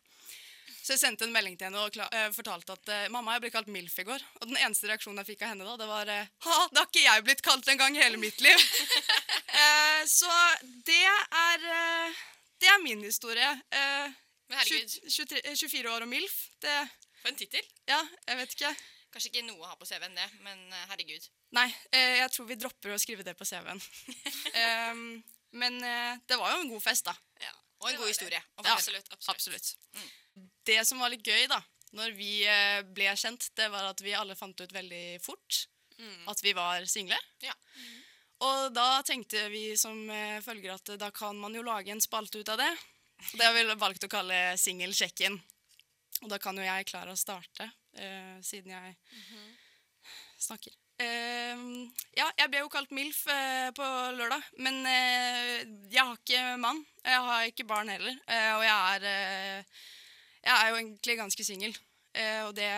Så 0.77 0.95
jeg 0.95 1.01
sendte 1.01 1.27
en 1.27 1.33
melding 1.33 1.57
til 1.57 1.69
henne 1.69 1.81
og 1.85 1.97
eh, 2.05 2.29
fortalte 2.35 2.75
at 2.75 2.91
uh, 2.91 3.07
mamma, 3.13 3.35
jeg 3.35 3.45
ble 3.45 3.51
kalt 3.53 3.71
MILF 3.71 3.97
i 4.01 4.05
går. 4.07 4.25
Og 4.41 4.47
den 4.49 4.59
eneste 4.59 4.89
reaksjonen 4.89 5.21
jeg 5.23 5.31
fikk 5.31 5.45
av 5.45 5.53
henne 5.53 5.67
da, 5.67 5.75
det 5.81 5.89
var 5.89 6.11
eh, 6.13 6.31
ha, 6.45 6.57
det 6.71 6.81
har 6.81 6.89
ikke 6.89 7.05
jeg 7.05 7.25
blitt 7.27 7.43
kalt 7.45 7.71
en 7.71 7.81
gang 7.81 7.97
i 7.97 8.03
hele 8.03 8.21
mitt 8.21 8.41
liv. 8.43 8.65
så 10.19 10.31
det 10.87 11.03
er 11.05 11.67
Det 12.59 12.69
er 12.69 12.79
min 12.83 13.03
historie. 13.03 13.49
Men 13.71 14.57
herregud, 14.59 14.95
20 15.07 15.27
23, 15.29 15.57
24 15.67 15.91
år 15.93 16.07
og 16.07 16.11
MILF. 16.11 16.39
Det 16.63 16.77
for 17.19 17.33
en 17.33 17.35
tittel. 17.35 17.65
Ja, 17.89 17.99
jeg 18.29 18.39
vet 18.39 18.55
ikke. 18.55 18.71
Kanskje 19.11 19.33
ikke 19.33 19.47
noe 19.47 19.65
å 19.65 19.71
ha 19.71 19.75
på 19.75 19.87
CV-en 19.89 20.15
det, 20.15 20.27
men 20.45 20.61
herregud. 20.91 21.25
Nei, 21.57 21.65
eh, 21.91 22.19
jeg 22.21 22.31
tror 22.33 22.47
vi 22.49 22.57
dropper 22.59 22.93
å 22.93 23.01
skrive 23.01 23.25
det 23.25 23.33
på 23.37 23.47
CV-en. 23.47 23.81
um, 24.93 25.01
men 25.61 25.79
eh, 25.81 26.21
det 26.29 26.37
var 26.37 26.53
jo 26.53 26.63
en 26.63 26.71
god 26.75 26.83
fest, 26.85 27.09
da. 27.09 27.15
Ja. 27.41 27.53
Og 27.79 27.89
en 27.89 28.01
god 28.01 28.11
historie. 28.11 28.39
Ja. 28.39 28.75
Absolutt. 28.75 29.07
absolutt. 29.15 29.29
Absolutt. 29.33 30.17
Det 30.69 30.79
som 30.85 31.01
var 31.01 31.09
litt 31.09 31.25
gøy, 31.25 31.47
da, 31.49 31.57
når 31.97 32.13
vi 32.13 32.43
eh, 32.45 32.79
ble 32.85 33.09
kjent, 33.17 33.49
det 33.57 33.71
var 33.73 33.89
at 33.89 34.05
vi 34.05 34.13
alle 34.13 34.37
fant 34.37 34.61
ut 34.61 34.75
veldig 34.75 35.19
fort 35.25 35.65
Mm. 35.99 36.27
at 36.31 36.43
vi 36.43 36.53
var 36.53 36.85
single. 36.87 37.17
Ja. 37.43 37.53
Og 38.47 38.69
da 38.71 39.01
tenkte 39.03 39.49
vi 39.51 39.73
som 39.77 39.97
eh, 40.09 40.39
følger 40.39 40.77
at 40.77 40.93
da 40.99 41.09
kan 41.11 41.35
man 41.35 41.55
jo 41.55 41.63
lage 41.65 41.91
en 41.91 41.99
spalte 41.99 42.39
ut 42.39 42.51
av 42.53 42.61
det. 42.61 42.69
Det 43.33 43.43
har 43.43 43.51
vi 43.51 43.65
valgt 43.75 44.05
å 44.07 44.11
kalle 44.11 44.37
Singelsjekken. 44.55 45.35
Og 46.23 46.29
da 46.31 46.39
kan 46.39 46.55
jo 46.55 46.63
jeg 46.63 46.87
klare 46.87 47.11
å 47.11 47.19
starte, 47.19 47.67
uh, 47.99 48.39
siden 48.43 48.73
jeg 48.73 48.95
snakker. 50.39 50.73
Uh, 50.99 51.87
ja, 52.15 52.27
jeg 52.41 52.51
ble 52.51 52.63
jo 52.63 52.71
kalt 52.71 52.91
MILF 52.95 53.21
uh, 53.31 53.69
på 53.75 53.87
lørdag, 54.17 54.43
men 54.59 54.81
jeg 54.83 55.99
har 55.99 56.15
ikke 56.15 56.43
mann. 56.59 56.81
Jeg 57.05 57.23
har 57.27 57.47
ikke 57.47 57.67
barn 57.67 57.91
heller, 57.91 58.19
og 58.57 58.65
jeg 58.67 59.07
er, 59.07 59.71
jeg 60.49 60.65
er 60.65 60.69
jo 60.73 60.75
egentlig 60.81 61.15
ganske 61.19 61.43
singel. 61.45 61.77
Eh, 62.15 62.41
og 62.47 62.55
det 62.57 62.69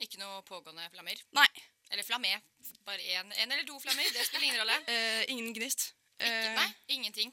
Ikke 0.00 0.18
noe 0.18 0.42
pågående 0.48 0.88
flammer. 0.92 1.20
Nei. 1.36 1.46
Eller 1.92 2.02
flammé. 2.06 2.32
Bare 2.86 2.98
én 3.04 3.28
en 3.42 3.52
eller 3.52 3.64
to 3.68 3.78
flammer. 3.80 4.06
Det 4.12 4.24
spiller 4.26 4.46
ingen 4.48 4.60
rolle. 4.62 4.76
eh, 4.92 5.24
ingen 5.28 5.54
gnist. 5.54 5.92
Ikke, 6.18 6.30
Eh, 6.30 6.54
nei, 6.54 6.68
ingenting. 6.94 7.32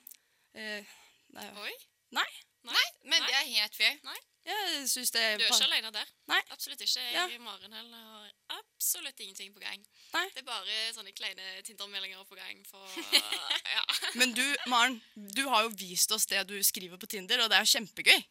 eh, 0.57 0.83
nei. 1.37 1.47
Oi. 1.63 1.73
nei. 2.17 2.29
Nei, 2.63 2.85
men 3.03 3.19
Nei. 3.21 3.27
det 3.27 3.35
er 3.39 3.47
helt 3.61 3.75
fair. 3.75 3.95
Jeg 4.45 4.89
synes 4.89 5.11
det 5.13 5.21
Du 5.37 5.43
er 5.43 5.51
ikke 5.53 5.65
alene 5.67 5.91
der. 5.93 6.07
Nei. 6.31 6.39
Absolutt 6.49 6.81
ikke. 6.81 6.99
Jeg 6.99 7.13
Ja. 7.13 7.39
Maren 7.39 7.73
heller 7.73 7.97
har 7.97 8.31
absolutt 8.57 9.19
ingenting 9.19 9.53
på 9.53 9.59
gang. 9.61 9.83
Nei. 10.13 10.23
Det 10.33 10.41
er 10.41 10.47
bare 10.47 10.77
sånne 10.95 11.13
kleine 11.13 11.61
Tinder-meldinger 11.67 12.23
på 12.25 12.35
gang 12.39 12.63
for 12.65 12.87
Ja. 13.75 13.83
Men 14.15 14.33
du, 14.33 14.43
Maren, 14.67 14.97
du 15.15 15.43
har 15.47 15.67
jo 15.67 15.73
vist 15.77 16.11
oss 16.11 16.25
det 16.25 16.41
du 16.49 16.55
skriver 16.63 16.97
på 16.97 17.09
Tinder, 17.11 17.43
og 17.43 17.51
det 17.51 17.59
er 17.59 17.67
jo 17.67 17.73
kjempegøy. 17.75 18.23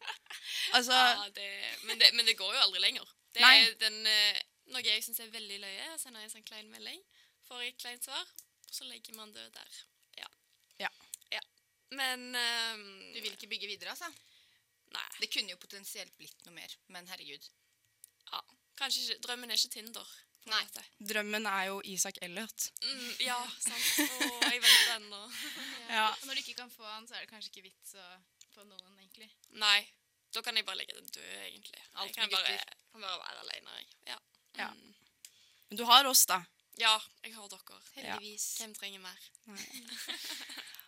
Altså, 0.77 0.93
ja 0.93 1.29
det, 1.35 1.49
men, 1.87 1.99
det, 1.99 2.11
men 2.13 2.27
det 2.27 2.35
går 2.37 2.53
jo 2.55 2.63
aldri 2.65 2.83
lenger. 2.83 3.07
Det 3.31 3.41
Nei. 3.45 3.53
er 3.63 3.77
den, 3.79 4.01
eh, 4.05 4.41
noe 4.73 4.83
jeg 4.83 5.03
syns 5.05 5.23
er 5.23 5.31
veldig 5.31 5.61
løye, 5.63 5.93
å 5.93 5.99
sende 6.01 6.19
en 6.23 6.33
sånn 6.33 6.43
klein 6.47 6.67
melding, 6.73 6.99
får 7.47 7.63
et 7.69 7.79
kleint 7.79 8.03
svar, 8.03 8.27
og 8.67 8.75
så 8.75 8.87
legger 8.89 9.15
man 9.15 9.31
det 9.31 9.47
der. 9.55 9.79
Ja. 10.19 10.27
Ja. 10.83 10.91
ja. 11.31 11.41
Men 11.95 12.35
um, 12.35 12.83
Du 13.15 13.21
vil 13.21 13.31
ikke 13.31 13.47
bygge 13.55 13.71
videre, 13.71 13.95
altså? 13.95 14.11
Nei. 14.91 15.07
Det 15.21 15.29
kunne 15.31 15.53
jo 15.53 15.61
potensielt 15.61 16.17
blitt 16.19 16.43
noe 16.45 16.55
mer, 16.55 16.73
men 16.91 17.07
herregud. 17.11 17.47
Ja. 18.31 18.41
Kanskje 18.79 19.05
ikke 19.05 19.21
Drømmen 19.27 19.51
er 19.53 19.59
ikke 19.59 19.73
Tinder. 19.77 20.11
Nei. 20.49 20.57
måte. 20.65 20.81
drømmen 21.05 21.45
er 21.45 21.65
jo 21.69 21.81
Isak 21.85 22.17
Elliot. 22.25 22.63
Mm, 22.81 23.09
ja, 23.21 23.37
sant. 23.61 23.89
Og 24.01 24.45
jeg 24.47 24.61
venter 24.63 24.95
ennå. 24.95 25.19
Ja. 25.91 26.07
Og 26.07 26.25
når 26.25 26.37
du 26.37 26.41
ikke 26.41 26.55
kan 26.63 26.71
få 26.71 26.85
han, 26.87 27.05
så 27.07 27.17
er 27.17 27.25
det 27.25 27.29
kanskje 27.29 27.51
ikke 27.51 27.65
vits 27.67 27.93
å 27.99 28.05
få 28.55 28.63
noen, 28.63 28.93
egentlig. 28.97 29.27
Nei. 29.59 29.81
Da 30.31 30.41
kan 30.41 30.55
jeg 30.55 30.65
bare 30.65 30.79
legge 30.79 30.95
den 30.95 31.09
død, 31.11 31.29
egentlig. 31.45 31.81
Alt 31.99 32.09
jeg 32.09 32.15
kan 32.15 32.31
bare, 32.31 32.55
kan 32.93 33.03
bare 33.03 33.19
være 33.19 33.43
alene. 33.43 33.75
Jeg. 33.77 33.89
Ja. 34.07 34.17
Ja. 34.57 34.69
Mm. 34.71 34.93
Men 35.69 35.81
du 35.81 35.83
har 35.91 36.07
oss, 36.07 36.23
da. 36.31 36.39
ja, 36.79 36.95
jeg 37.25 37.35
har 37.35 37.51
dere. 37.51 37.81
Heldigvis. 37.97 38.45
Hvem 38.63 38.75
trenger 38.79 39.03
mer? 39.03 39.19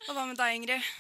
Og 0.08 0.16
hva 0.16 0.26
med 0.32 0.40
deg, 0.40 0.56
Ingrid? 0.62 0.94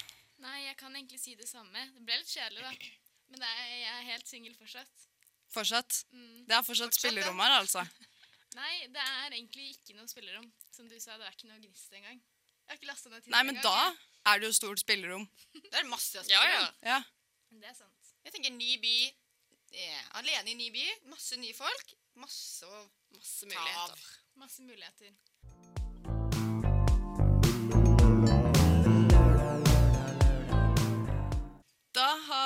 Nei, 0.44 0.60
jeg 0.66 0.76
kan 0.80 0.96
egentlig 0.96 1.20
si 1.22 1.36
det 1.40 1.48
samme. 1.48 1.86
Det 1.96 2.04
ble 2.04 2.20
litt 2.20 2.32
kjedelig, 2.32 2.64
da. 2.66 2.92
Men 3.32 3.44
det 3.44 3.50
er, 3.50 3.62
jeg 3.80 3.94
er 3.94 4.08
helt 4.12 4.30
singel 4.30 4.56
fortsatt. 4.58 5.06
Fortsatt? 5.54 6.02
Mm. 6.12 6.44
Det 6.50 6.58
er 6.58 6.66
fortsatt, 6.66 6.92
Fortsatt, 6.92 7.00
spillerom 7.00 7.40
her, 7.44 7.56
altså. 7.62 7.86
Nei, 8.60 8.74
det 8.94 9.02
er 9.02 9.34
egentlig 9.34 9.72
ikke 9.74 9.96
noe 9.98 10.10
spillerom. 10.10 10.46
Som 10.74 10.90
du 10.90 10.98
sa, 11.00 11.18
det 11.18 11.30
er 11.30 11.38
ikke 11.38 11.50
noe 11.50 11.62
gnist 11.62 11.96
engang. 11.96 12.20
Jeg 12.64 12.72
har 12.72 12.80
ikke 12.80 12.90
lasta 12.92 13.10
ned 13.12 13.24
Tinder 13.24 13.38
Nei, 13.38 13.44
men 13.50 13.60
da 13.64 13.74
engang, 13.74 14.00
er 14.32 14.40
det 14.42 14.50
jo 14.50 14.58
stort 14.60 14.84
spillerom. 14.84 15.26
Det 15.72 15.80
er 15.80 15.90
masse 15.90 16.22
å 16.22 16.24
Ja, 16.32 16.44
ja. 16.48 16.64
Ja. 16.86 17.00
Det 17.54 17.70
er 17.70 17.76
sant. 17.78 18.14
Jeg 18.24 18.36
tenker 18.36 18.54
ny 18.56 18.78
by. 18.82 18.96
Yeah. 19.74 20.04
alene 20.20 20.54
i 20.54 20.58
ny 20.58 20.70
by. 20.74 20.84
Masse 21.12 21.38
nye 21.42 21.56
folk. 21.58 21.96
Masse 22.22 22.70
Masse 23.14 23.48
muligheter. 23.50 24.04
Masse 24.38 24.66
muligheter. 24.66 25.14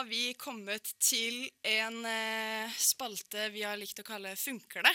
Har 0.07 0.11
vi 0.11 0.33
kommet 0.39 0.87
til 1.03 1.49
en 1.67 2.05
eh, 2.07 2.75
spalte 2.79 3.49
vi 3.51 3.65
har 3.67 3.75
likt 3.75 3.99
å 3.99 4.05
kalle 4.07 4.37
Funker 4.39 4.85
det? 4.85 4.93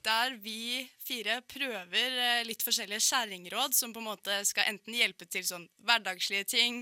Der 0.00 0.38
vi 0.40 0.86
fire 1.04 1.42
prøver 1.44 2.14
eh, 2.16 2.44
litt 2.48 2.62
forskjellige 2.64 3.04
skjæringråd 3.04 3.76
som 3.76 3.92
på 3.92 4.00
en 4.00 4.08
måte 4.08 4.38
skal 4.48 4.70
enten 4.70 4.96
hjelpe 4.96 5.28
til 5.28 5.44
sånn 5.44 5.66
hverdagslige 5.84 6.46
ting. 6.48 6.78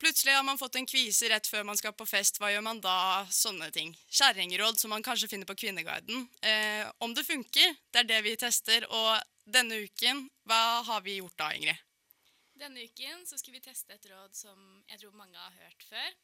Plutselig 0.00 0.32
har 0.32 0.46
man 0.48 0.56
fått 0.56 0.78
en 0.80 0.88
kvise 0.88 1.28
rett 1.28 1.50
før 1.50 1.66
man 1.68 1.76
skal 1.76 1.92
på 1.92 2.06
fest. 2.08 2.40
Hva 2.40 2.54
gjør 2.54 2.64
man 2.64 2.80
da? 2.80 3.26
Sånne 3.28 3.68
ting. 3.74 3.92
Skjæringråd 4.08 4.80
som 4.80 4.94
man 4.94 5.04
kanskje 5.04 5.28
finner 5.28 5.50
på 5.50 5.58
Kvinneguiden. 5.60 6.24
Eh, 6.40 6.88
om 7.04 7.12
det 7.12 7.26
funker, 7.28 7.76
det 7.92 8.00
er 8.00 8.08
det 8.14 8.22
vi 8.30 8.32
tester. 8.40 8.88
Og 8.88 9.12
denne 9.44 9.82
uken, 9.84 10.24
hva 10.48 10.80
har 10.88 11.04
vi 11.04 11.18
gjort 11.18 11.36
da, 11.36 11.52
Ingrid? 11.52 11.84
Denne 12.56 12.88
uken 12.88 13.28
så 13.28 13.36
skal 13.36 13.58
vi 13.58 13.66
teste 13.68 13.92
et 13.92 14.08
råd 14.08 14.32
som 14.40 14.56
jeg 14.88 15.04
tror 15.04 15.20
mange 15.20 15.36
har 15.36 15.52
hørt 15.66 15.84
før. 15.92 16.16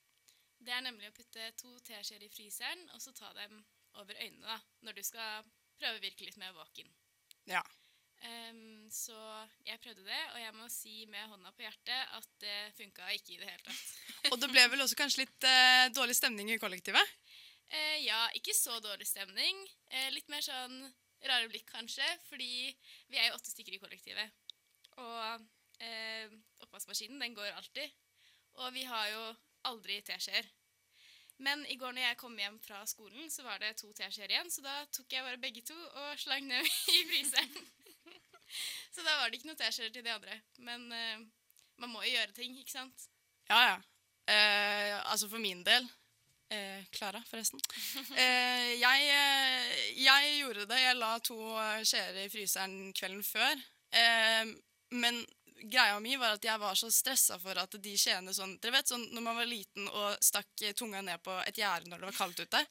Det 0.64 0.72
er 0.72 0.84
nemlig 0.84 1.10
å 1.10 1.14
putte 1.16 1.50
to 1.60 1.74
teskjeer 1.84 2.24
i 2.24 2.32
fryseren, 2.32 2.86
og 2.94 3.02
så 3.02 3.12
ta 3.16 3.30
dem 3.36 3.58
over 4.00 4.16
øynene 4.16 4.48
da, 4.48 4.58
når 4.86 4.98
du 4.98 5.02
skal 5.06 5.44
prøve 5.78 5.98
å 5.98 6.02
virke 6.02 6.26
litt 6.26 6.38
mer 6.40 6.54
våken. 6.56 6.88
Ja. 7.50 7.62
Um, 8.24 8.86
så 8.88 9.16
jeg 9.66 9.80
prøvde 9.84 10.06
det, 10.06 10.20
og 10.32 10.38
jeg 10.40 10.54
må 10.56 10.68
si 10.72 11.02
med 11.12 11.28
hånda 11.28 11.52
på 11.52 11.66
hjertet 11.66 12.14
at 12.16 12.28
det 12.40 12.56
funka 12.78 13.10
ikke 13.18 13.34
i 13.34 13.40
det 13.42 13.50
hele 13.50 13.66
tatt. 13.66 13.90
Og 14.32 14.38
det 14.40 14.48
ble 14.48 14.62
vel 14.72 14.80
også 14.80 14.96
kanskje 14.96 15.26
litt 15.26 15.44
uh, 15.44 15.90
dårlig 15.92 16.16
stemning 16.16 16.48
i 16.54 16.60
kollektivet? 16.62 17.10
Uh, 17.68 17.98
ja, 18.00 18.22
ikke 18.38 18.54
så 18.56 18.78
dårlig 18.80 19.04
stemning. 19.10 19.60
Uh, 19.92 20.08
litt 20.14 20.30
mer 20.32 20.40
sånn 20.46 20.78
rare 21.28 21.50
blikk, 21.52 21.68
kanskje, 21.68 22.06
fordi 22.30 22.72
vi 23.12 23.20
er 23.20 23.28
jo 23.28 23.36
åtte 23.36 23.52
stykker 23.52 23.76
i 23.76 23.82
kollektivet. 23.82 24.40
Og 25.00 25.44
oppvaskmaskinen, 26.62 27.18
den 27.20 27.34
går 27.36 27.50
alltid. 27.58 27.90
Og 28.62 28.68
vi 28.76 28.84
har 28.86 29.08
jo 29.10 29.22
aldri 29.70 30.00
teskjeer. 30.06 30.46
Men 31.44 31.64
i 31.66 31.76
går 31.76 31.94
når 31.94 32.06
jeg 32.06 32.18
kom 32.20 32.36
hjem 32.38 32.60
fra 32.62 32.84
skolen, 32.86 33.30
så 33.30 33.42
var 33.46 33.58
det 33.62 33.74
to 33.80 33.90
teskjeer 33.96 34.30
igjen, 34.30 34.52
så 34.54 34.62
da 34.62 34.74
tok 34.94 35.16
jeg 35.16 35.26
bare 35.26 35.40
begge 35.42 35.64
to 35.66 35.74
og 35.74 36.20
slang 36.20 36.46
ned 36.46 36.68
i 36.96 37.00
fryseren. 37.10 37.66
så 38.94 39.02
da 39.02 39.18
var 39.18 39.28
det 39.28 39.40
ikke 39.40 39.50
noe 39.50 39.58
teskjeer 39.58 39.90
til 39.94 40.06
de 40.06 40.14
andre. 40.14 40.38
Men 40.62 40.86
uh, 40.92 41.26
man 41.82 41.90
må 41.90 42.04
jo 42.06 42.14
gjøre 42.14 42.36
ting, 42.38 42.54
ikke 42.60 42.76
sant? 42.76 43.10
Ja, 43.50 43.60
ja. 43.72 43.76
Uh, 44.24 45.10
altså 45.10 45.28
for 45.28 45.42
min 45.42 45.60
del 45.66 45.84
eh, 46.54 46.84
Klara, 46.90 47.22
forresten. 47.28 47.60
Eh, 48.16 48.80
jeg, 48.80 49.08
eh, 49.08 50.02
jeg 50.04 50.36
gjorde 50.40 50.66
det. 50.70 50.80
Jeg 50.80 50.98
la 50.98 51.12
to 51.24 51.38
eh, 51.58 51.82
skjeer 51.86 52.20
i 52.24 52.28
fryseren 52.32 52.92
kvelden 52.96 53.24
før. 53.26 53.64
Eh, 53.94 54.54
men 54.94 55.20
greia 55.70 55.96
mi 56.02 56.16
var 56.20 56.36
at 56.36 56.44
jeg 56.44 56.60
var 56.60 56.76
så 56.78 56.90
stressa 56.92 57.38
for 57.42 57.58
at 57.60 57.76
de 57.82 57.94
skjeene 57.98 58.34
sånn 58.34 58.56
Dere 58.62 58.76
vet 58.76 58.90
sånn 58.90 59.04
når 59.14 59.24
man 59.24 59.38
var 59.38 59.48
liten 59.48 59.88
og 59.88 60.18
stakk 60.24 60.64
tunga 60.78 61.02
ned 61.04 61.22
på 61.24 61.34
et 61.44 61.58
gjerde 61.60 61.90
når 61.90 62.02
det 62.02 62.08
var 62.10 62.18
kaldt 62.18 62.42
ute? 62.44 62.62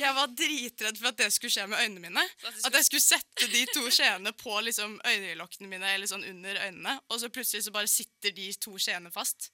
Jeg 0.00 0.16
var 0.16 0.32
dritredd 0.36 0.98
for 1.00 1.10
at 1.12 1.20
det 1.20 1.30
skulle 1.34 1.54
skje 1.54 1.68
med 1.70 1.82
øynene 1.84 2.04
mine. 2.08 2.24
At 2.64 2.78
jeg 2.78 2.88
skulle 2.88 3.04
sette 3.04 3.50
de 3.52 3.62
to 3.74 3.84
skjeene 3.92 4.32
på 4.40 4.56
liksom 4.66 4.98
øyelokkene 5.06 5.70
mine 5.70 5.94
eller 5.94 6.10
sånn 6.10 6.26
under 6.26 6.60
øynene, 6.66 6.96
og 7.08 7.22
så 7.22 7.30
plutselig 7.32 7.66
så 7.66 7.74
bare 7.74 7.90
sitter 7.90 8.34
de 8.36 8.50
to 8.60 8.76
skjeene 8.80 9.12
fast. 9.14 9.50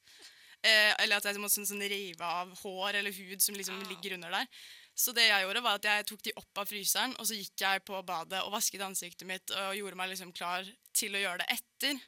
Eh, 0.65 0.93
eller 1.03 1.19
at 1.19 1.29
jeg 1.29 1.39
måtte 1.39 1.59
sånn, 1.59 1.69
sånn 1.69 1.85
rive 1.87 2.27
av 2.27 2.51
hår 2.63 2.99
eller 3.01 3.15
hud 3.15 3.43
som 3.45 3.57
liksom 3.59 3.79
Au. 3.83 3.89
ligger 3.91 4.17
under 4.17 4.33
der. 4.39 4.49
Så 4.97 5.13
det 5.13 5.27
jeg 5.29 5.45
gjorde 5.45 5.61
var 5.61 5.77
at 5.77 5.87
jeg 5.87 6.07
tok 6.09 6.23
de 6.25 6.33
opp 6.41 6.61
av 6.63 6.69
fryseren, 6.71 7.13
og 7.21 7.29
så 7.29 7.37
gikk 7.37 7.61
jeg 7.61 7.85
på 7.85 7.99
badet 8.09 8.41
og 8.47 8.55
vasket 8.55 8.85
ansiktet 8.85 9.29
mitt 9.29 9.53
og 9.53 9.77
gjorde 9.77 9.99
meg 10.01 10.15
liksom 10.15 10.33
klar 10.37 10.65
til 10.97 11.17
å 11.17 11.21
gjøre 11.21 11.43
det 11.43 11.59
etter. 11.59 12.01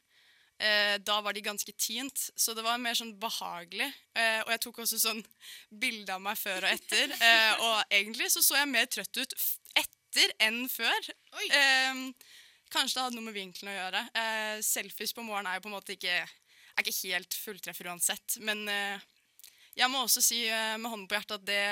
Eh, 0.59 0.97
da 1.07 1.21
var 1.23 1.37
de 1.37 1.43
ganske 1.45 1.73
tint, 1.79 2.25
så 2.35 2.55
det 2.55 2.65
var 2.67 2.81
mer 2.83 2.97
sånn 2.99 3.15
behagelig. 3.21 3.87
Eh, 4.19 4.41
og 4.43 4.50
jeg 4.55 4.62
tok 4.65 4.81
også 4.83 4.99
sånn 4.99 5.23
bilde 5.71 6.15
av 6.15 6.23
meg 6.25 6.38
før 6.41 6.67
og 6.67 6.73
etter. 6.73 7.15
Eh, 7.15 7.53
og 7.62 7.95
egentlig 7.95 8.31
så 8.35 8.43
så 8.43 8.59
jeg 8.59 8.73
mer 8.73 8.91
trøtt 8.91 9.21
ut 9.23 9.37
etter 9.79 10.35
enn 10.49 10.65
før. 10.73 11.12
Eh, 11.47 12.03
kanskje 12.75 12.99
det 12.99 13.05
hadde 13.05 13.19
noe 13.21 13.29
med 13.29 13.38
vinkelen 13.38 13.71
å 13.71 13.79
gjøre. 13.79 14.03
Eh, 14.23 14.57
selfies 14.67 15.15
på 15.15 15.23
morgenen 15.23 15.53
er 15.53 15.61
jo 15.61 15.69
på 15.69 15.71
en 15.71 15.79
måte 15.79 15.95
ikke, 15.95 16.19
ikke 16.83 16.97
helt 17.05 17.38
fulltreffer 17.45 17.93
uansett. 17.93 18.41
Men 18.43 18.67
eh, 18.73 19.07
jeg 19.79 19.91
må 19.93 20.03
også 20.03 20.25
si 20.25 20.43
eh, 20.50 20.75
med 20.75 20.91
hånden 20.91 21.07
på 21.07 21.21
hjertet 21.21 21.38
at 21.38 21.47
det, 21.47 21.62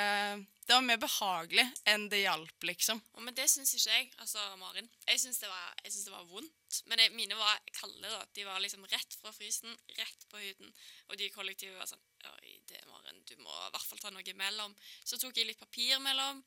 det 0.67 0.75
var 0.75 0.83
mer 0.83 0.99
behagelig 0.99 1.63
enn 1.87 2.09
det 2.11 2.25
hjalp, 2.25 2.65
liksom. 2.67 2.99
Og 3.15 3.23
men 3.23 3.35
det 3.39 3.45
syns 3.51 3.71
ikke 3.77 3.93
jeg. 3.93 4.09
Altså, 4.23 4.43
Marin. 4.59 4.89
Jeg 5.07 5.21
syns 5.23 5.39
det, 5.39 5.51
det 5.87 6.11
var 6.11 6.27
vondt. 6.27 6.81
Men 6.91 7.03
jeg, 7.05 7.13
mine 7.15 7.39
var 7.39 7.61
kalde. 7.71 8.03
da. 8.03 8.25
De 8.35 8.47
var 8.49 8.59
liksom 8.65 8.83
rett 8.91 9.15
fra 9.21 9.31
frysen, 9.35 9.77
rett 10.01 10.27
på 10.33 10.43
huden. 10.43 10.75
Og 11.07 11.21
de 11.21 11.29
i 11.29 11.35
kollektivet 11.35 11.79
var 11.79 11.87
sånn 11.91 12.03
Oi, 12.27 12.57
det, 12.67 12.81
Marin, 12.91 13.23
du 13.29 13.37
må 13.39 13.53
i 13.55 13.71
hvert 13.71 13.87
fall 13.87 14.03
ta 14.03 14.11
noe 14.11 14.27
imellom. 14.27 14.75
Så 15.07 15.21
tok 15.23 15.39
jeg 15.39 15.47
litt 15.47 15.63
papir 15.63 16.01
mellom, 16.03 16.43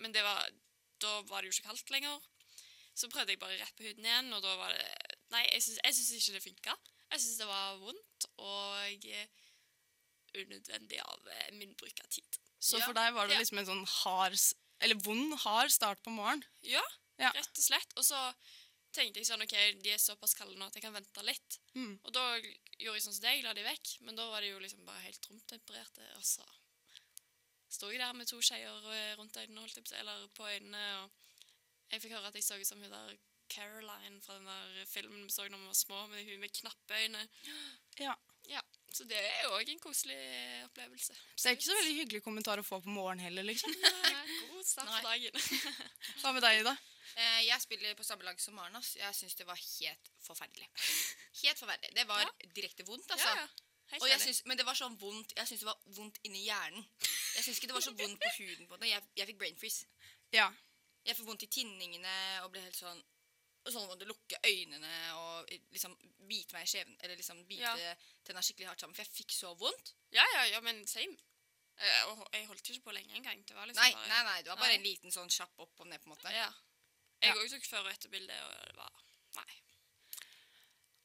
men 0.00 0.16
var, 0.16 0.48
da 1.04 1.18
var 1.28 1.42
det 1.42 1.50
jo 1.50 1.58
ikke 1.58 1.68
kaldt 1.68 1.92
lenger. 1.92 2.16
Så 2.96 3.12
prøvde 3.12 3.34
jeg 3.34 3.42
bare 3.42 3.60
rett 3.60 3.76
på 3.76 3.84
huden 3.84 4.08
igjen, 4.08 4.32
og 4.32 4.40
da 4.44 4.56
var 4.56 4.72
det 4.72 4.86
Nei, 5.30 5.44
jeg 5.52 5.62
syns, 5.62 6.08
ikke 6.16 6.38
det 6.38 6.46
funka. 6.48 6.78
Jeg 7.12 7.22
syns 7.22 7.42
det 7.42 7.46
var 7.46 7.76
vondt 7.78 8.26
og 8.40 9.04
eh, 9.12 9.36
unødvendig 10.40 10.98
av 11.04 11.28
eh, 11.36 11.50
min 11.60 11.76
bruk 11.78 12.00
av 12.02 12.08
tid. 12.10 12.40
Så 12.60 12.78
Ja. 12.78 12.84
for 12.86 12.92
deg 12.94 13.14
var 13.14 13.26
det 13.26 13.34
Ja. 13.34 13.40
liksom 13.40 13.58
en 13.58 13.66
sånn 13.66 13.86
hard, 13.86 14.38
eller 14.80 14.94
vond, 14.96 15.34
hard 15.38 15.70
start 15.70 16.02
på 16.04 16.10
morgenen. 16.10 16.44
Ja, 16.62 16.82
Ja. 17.18 17.30
rett 17.32 17.56
og 17.58 17.64
slett. 17.64 17.92
Og 17.96 18.04
så 18.04 18.34
tenkte 18.92 19.16
jeg 19.20 19.26
sånn, 19.26 19.42
ok, 19.42 19.82
de 19.82 19.90
er 19.92 19.98
såpass 19.98 20.34
kalde 20.34 20.56
nå 20.58 20.66
at 20.66 20.74
jeg 20.74 20.82
kan 20.82 20.92
vente 20.92 21.22
litt. 21.24 21.58
Mm. 21.74 22.00
Og 22.04 22.12
da 22.12 22.36
gjorde 22.78 22.96
jeg 22.96 23.02
sånn 23.02 23.14
som 23.14 23.22
deg, 23.22 23.44
la 23.44 23.52
de 23.54 23.62
vekk. 23.62 24.00
Men 24.02 24.16
da 24.16 24.28
var 24.30 24.40
det 24.40 24.50
jo 24.50 24.58
liksom 24.58 24.84
bare 24.84 25.00
helt 25.02 25.26
romtempererte. 25.30 26.16
Og 26.16 26.22
så 26.22 26.44
sto 27.70 27.88
jeg 27.90 27.98
der 28.00 28.12
med 28.12 28.26
to 28.28 28.40
skeier 28.42 28.84
eh, 28.92 29.16
rundt 29.16 29.36
øynene, 29.36 29.60
holdt 29.60 29.76
jeg 29.76 29.84
på 29.84 29.98
eller 30.00 30.28
på 30.28 30.44
øynene. 30.44 31.04
Og 31.04 31.10
jeg 31.92 32.02
fikk 32.02 32.12
høre 32.12 32.26
at 32.26 32.34
jeg 32.34 32.42
så 32.42 32.58
ut 32.60 32.66
som 32.66 32.80
hun 32.82 32.90
der 32.90 33.16
Caroline 33.48 34.20
fra 34.22 34.34
den 34.38 34.44
der 34.46 34.84
filmen 34.86 35.24
vi 35.24 35.30
så 35.30 35.48
da 35.48 35.56
vi 35.56 35.66
var 35.66 35.74
små, 35.74 36.06
med 36.08 36.24
hun 36.24 36.40
med 36.40 36.52
knappeøyne. 36.52 37.28
Ja. 37.98 38.14
Så 38.90 39.04
det 39.06 39.16
er 39.22 39.44
jo 39.46 39.52
òg 39.54 39.68
en 39.70 39.78
koselig 39.78 40.16
opplevelse. 40.66 41.14
Det 41.38 41.46
er 41.46 41.54
ikke 41.56 41.68
så 41.68 41.76
veldig 41.78 41.94
hyggelig 42.00 42.22
kommentar 42.24 42.58
å 42.58 42.64
få 42.66 42.80
på 42.82 42.90
morgenen 42.90 43.22
heller, 43.24 43.46
liksom. 43.46 43.70
God 44.50 44.64
start 44.66 44.90
på 44.90 45.02
dagen. 45.06 45.38
Hva 46.24 46.32
med 46.34 46.42
deg, 46.42 46.60
Ida? 46.64 46.74
Eh, 47.16 47.40
jeg 47.46 47.62
spiller 47.62 47.94
på 47.98 48.04
samme 48.06 48.26
lag 48.26 48.38
som 48.42 48.54
Maren. 48.58 48.76
ass. 48.76 48.96
Jeg 48.98 49.14
syns 49.18 49.34
det 49.38 49.46
var 49.46 49.58
helt 49.58 50.10
forferdelig. 50.26 50.66
Helt 51.42 51.58
forferdelig. 51.62 51.94
Det 51.96 52.06
var 52.10 52.20
Ja. 52.22 52.30
direkte 52.54 52.84
vondt, 52.86 53.10
altså. 53.10 53.28
Ja, 53.28 53.46
ja. 53.46 53.48
Helt 53.90 54.02
Og 54.02 54.08
jeg 54.08 54.20
enig. 54.20 54.42
men 54.46 54.56
det 54.56 54.64
var 54.66 54.74
sånn 54.78 54.96
vondt 55.00 55.32
Jeg 55.36 55.46
syns 55.48 55.60
det 55.64 55.66
var 55.66 55.78
vondt 55.96 56.18
inni 56.22 56.44
hjernen. 56.46 56.84
Jeg 57.34 57.42
syns 57.44 57.56
ikke 57.58 57.66
det 57.72 57.74
var 57.74 57.82
så 57.86 57.94
vondt 57.98 58.20
på 58.22 58.30
huden. 58.38 58.66
på 58.68 58.76
den. 58.78 58.88
Jeg, 58.90 59.02
jeg 59.16 59.26
fikk 59.26 59.38
brain 59.38 59.56
freeze. 59.56 59.86
Ja. 60.32 60.50
Jeg 61.04 61.16
fikk 61.16 61.26
vondt 61.26 61.42
i 61.42 61.46
tinningene 61.50 62.14
og 62.44 62.52
ble 62.52 62.60
helt 62.60 62.76
sånn 62.76 63.02
sånn 63.68 63.88
måtte 63.90 64.06
lukke 64.08 64.38
øynene 64.46 64.92
og 65.20 65.50
liksom 65.74 65.92
bite 66.30 66.54
meg 66.56 66.64
i 66.64 66.70
skjeven 66.70 66.94
Eller 67.02 67.16
liksom 67.20 67.42
bite 67.46 67.60
Ja. 67.76 67.94
tenna 68.24 68.40
skikkelig 68.40 68.68
hardt 68.70 68.80
sammen. 68.80 68.94
For 68.96 69.04
jeg 69.04 69.12
fikk 69.12 69.34
så 69.36 69.50
vondt. 69.60 69.92
Ja, 70.16 70.24
ja, 70.34 70.44
ja, 70.54 70.60
men 70.64 70.86
same. 70.86 71.16
Eh, 71.76 72.02
Og 72.08 72.26
jeg 72.32 72.46
holdt 72.46 72.70
ikke 72.70 72.82
på 72.88 72.92
lenge 72.96 73.14
engang. 73.16 73.44
Det 73.46 73.54
var 73.56 73.66
liksom 73.66 73.82
Nei, 73.82 73.92
bare... 73.92 74.08
nei, 74.08 74.22
nei, 74.24 74.42
det 74.42 74.48
var 74.52 74.56
bare 74.56 74.72
Nei. 74.72 74.78
en 74.80 74.82
liten 74.88 75.10
sånn 75.12 75.28
kjapp 75.28 75.60
opp 75.60 75.80
og 75.80 75.86
ned, 75.86 76.00
på 76.00 76.08
en 76.08 76.14
måte. 76.16 76.32
Ja. 76.32 76.48
Jeg 77.20 77.36
òg 77.36 77.50
tok 77.52 77.64
før- 77.68 77.84
og 77.84 77.92
etterbilde, 77.92 78.36
og 78.46 78.66
det 78.66 78.76
var 78.76 78.92
Nei. 79.36 79.52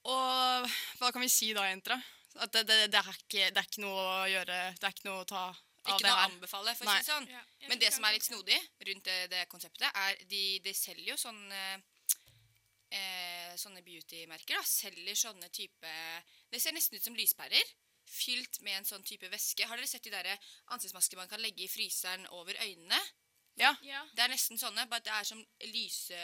Og 0.06 0.70
hva 1.00 1.12
kan 1.14 1.22
vi 1.24 1.30
si 1.32 1.52
da, 1.54 1.66
jenter? 1.70 1.98
At 2.44 2.52
det, 2.52 2.66
det, 2.68 2.92
det, 2.92 3.00
er 3.00 3.16
ikke, 3.16 3.46
det 3.56 3.62
er 3.62 3.68
ikke 3.70 3.82
noe 3.86 4.02
å 4.04 4.26
gjøre 4.28 4.58
Det 4.76 4.84
er 4.90 4.92
ikke 4.96 5.08
noe 5.08 5.22
å 5.24 5.28
ta 5.30 5.44
av 5.48 5.56
Ikke 5.94 6.02
det 6.04 6.10
noe 6.10 6.18
å 6.20 6.26
anbefale, 6.28 6.74
for 6.76 6.90
å 6.90 6.92
si 6.92 6.98
det 7.00 7.08
sånn. 7.08 7.28
Ja, 7.32 7.44
Men 7.70 7.80
det 7.80 7.92
som 7.96 8.04
er 8.08 8.16
litt 8.18 8.26
snodig 8.28 8.58
rundt 8.90 9.06
det, 9.08 9.18
det 9.32 9.44
konseptet, 9.52 9.88
er 9.96 10.18
de, 10.28 10.42
de 10.66 10.74
selger 10.76 11.14
jo 11.14 11.18
sånn 11.22 11.40
eh, 12.96 13.56
Sånne 13.60 13.84
beauty-merker. 13.86 14.58
da, 14.58 14.64
Selger 14.68 15.16
sånne 15.16 15.50
type 15.54 15.92
Det 16.52 16.60
ser 16.62 16.76
nesten 16.76 17.00
ut 17.00 17.06
som 17.06 17.16
lyspærer. 17.16 17.74
Fylt 18.06 18.60
med 18.62 18.80
en 18.80 18.88
sånn 18.88 19.06
type 19.08 19.30
væske. 19.32 19.66
Har 19.66 19.80
dere 19.80 19.90
sett 19.90 20.06
de 20.06 20.14
der 20.14 20.36
ansiktsmasker 20.76 21.18
man 21.18 21.32
kan 21.32 21.42
legge 21.42 21.66
i 21.66 21.72
fryseren 21.72 22.28
over 22.36 22.58
øynene? 22.62 23.00
Ja. 23.60 23.74
Ja. 23.82 24.04
Det 24.14 24.26
er 24.26 24.34
nesten 24.34 24.60
sånne, 24.60 24.88
bare 24.92 25.06
det 25.06 25.14
er 25.16 25.28
som 25.28 25.42
lyse... 25.72 26.22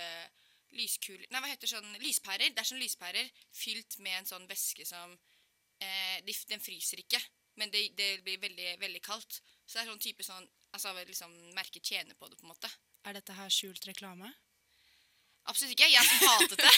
lyskul... 0.75 1.19
Nei, 1.31 1.41
hva 1.41 1.49
heter 1.51 1.67
sånn 1.67 1.97
Lyspærer. 2.03 2.51
Det 2.51 2.61
er 2.61 2.67
sånn 2.69 2.81
lyspærer 2.83 3.31
fylt 3.55 3.97
med 4.03 4.21
en 4.21 4.29
sånn 4.29 4.47
væske 4.47 4.85
som 4.87 5.15
eh, 5.83 6.19
de, 6.27 6.35
Den 6.51 6.63
fryser 6.63 7.01
ikke, 7.03 7.19
men 7.59 7.71
det, 7.73 7.89
det 7.97 8.21
blir 8.23 8.39
veldig, 8.39 8.77
veldig 8.79 9.01
kaldt. 9.03 9.41
Så 9.65 9.77
det 9.77 9.83
er 9.83 9.91
sånn 9.91 10.03
type 10.03 10.27
sånn 10.27 10.47
Altså 10.71 10.93
liksom 10.95 11.33
merket 11.51 11.83
tjener 11.83 12.15
på 12.15 12.29
det, 12.31 12.37
på 12.39 12.45
en 12.45 12.53
måte. 12.53 12.69
Er 13.03 13.17
dette 13.17 13.35
her 13.35 13.49
skjult 13.51 13.83
reklame? 13.89 14.29
Absolutt 15.49 15.73
ikke. 15.73 15.89
Jeg 15.89 16.05
som 16.05 16.19
hatet 16.27 16.59
det. 16.61 16.71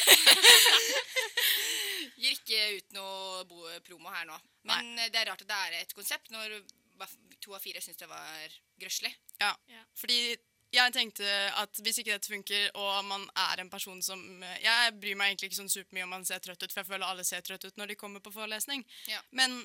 Gir 2.24 2.38
ikke 2.38 2.62
ut 2.78 2.96
noe 2.96 3.44
bo 3.50 3.68
promo 3.84 4.14
her 4.14 4.26
nå. 4.30 4.38
Men 4.70 4.94
Nei. 4.96 5.10
det 5.12 5.20
er 5.20 5.30
rart 5.32 5.44
at 5.44 5.50
det 5.50 5.60
er 5.68 5.78
et 5.82 5.94
konsept 5.98 6.32
når 6.34 6.62
to 7.44 7.52
av 7.56 7.64
fire 7.64 7.82
syns 7.84 8.00
det 8.00 8.08
var 8.08 8.56
grøslig. 8.80 9.12
Ja. 9.42 9.52
Ja. 9.68 9.84
Fordi 10.00 10.36
jeg 10.74 10.94
tenkte 10.96 11.28
at 11.60 11.82
hvis 11.86 12.00
ikke 12.02 12.16
dette 12.16 12.32
funker, 12.32 12.70
og 12.80 13.04
man 13.06 13.26
er 13.38 13.62
en 13.62 13.70
person 13.70 14.00
som 14.02 14.22
Jeg 14.64 14.96
bryr 14.98 15.18
meg 15.20 15.34
egentlig 15.34 15.52
ikke 15.52 15.60
sånn 15.60 15.70
supermye 15.74 16.08
om 16.08 16.16
man 16.16 16.26
ser 16.26 16.42
trøtt 16.42 16.64
ut, 16.64 16.72
for 16.72 16.82
jeg 16.82 16.90
føler 16.90 17.06
alle 17.06 17.26
ser 17.28 17.44
trøtt 17.46 17.68
ut 17.68 17.78
når 17.78 17.94
de 17.94 18.00
kommer 18.00 18.24
på 18.24 18.34
forelesning. 18.34 18.86
Ja. 19.12 19.22
Men 19.32 19.60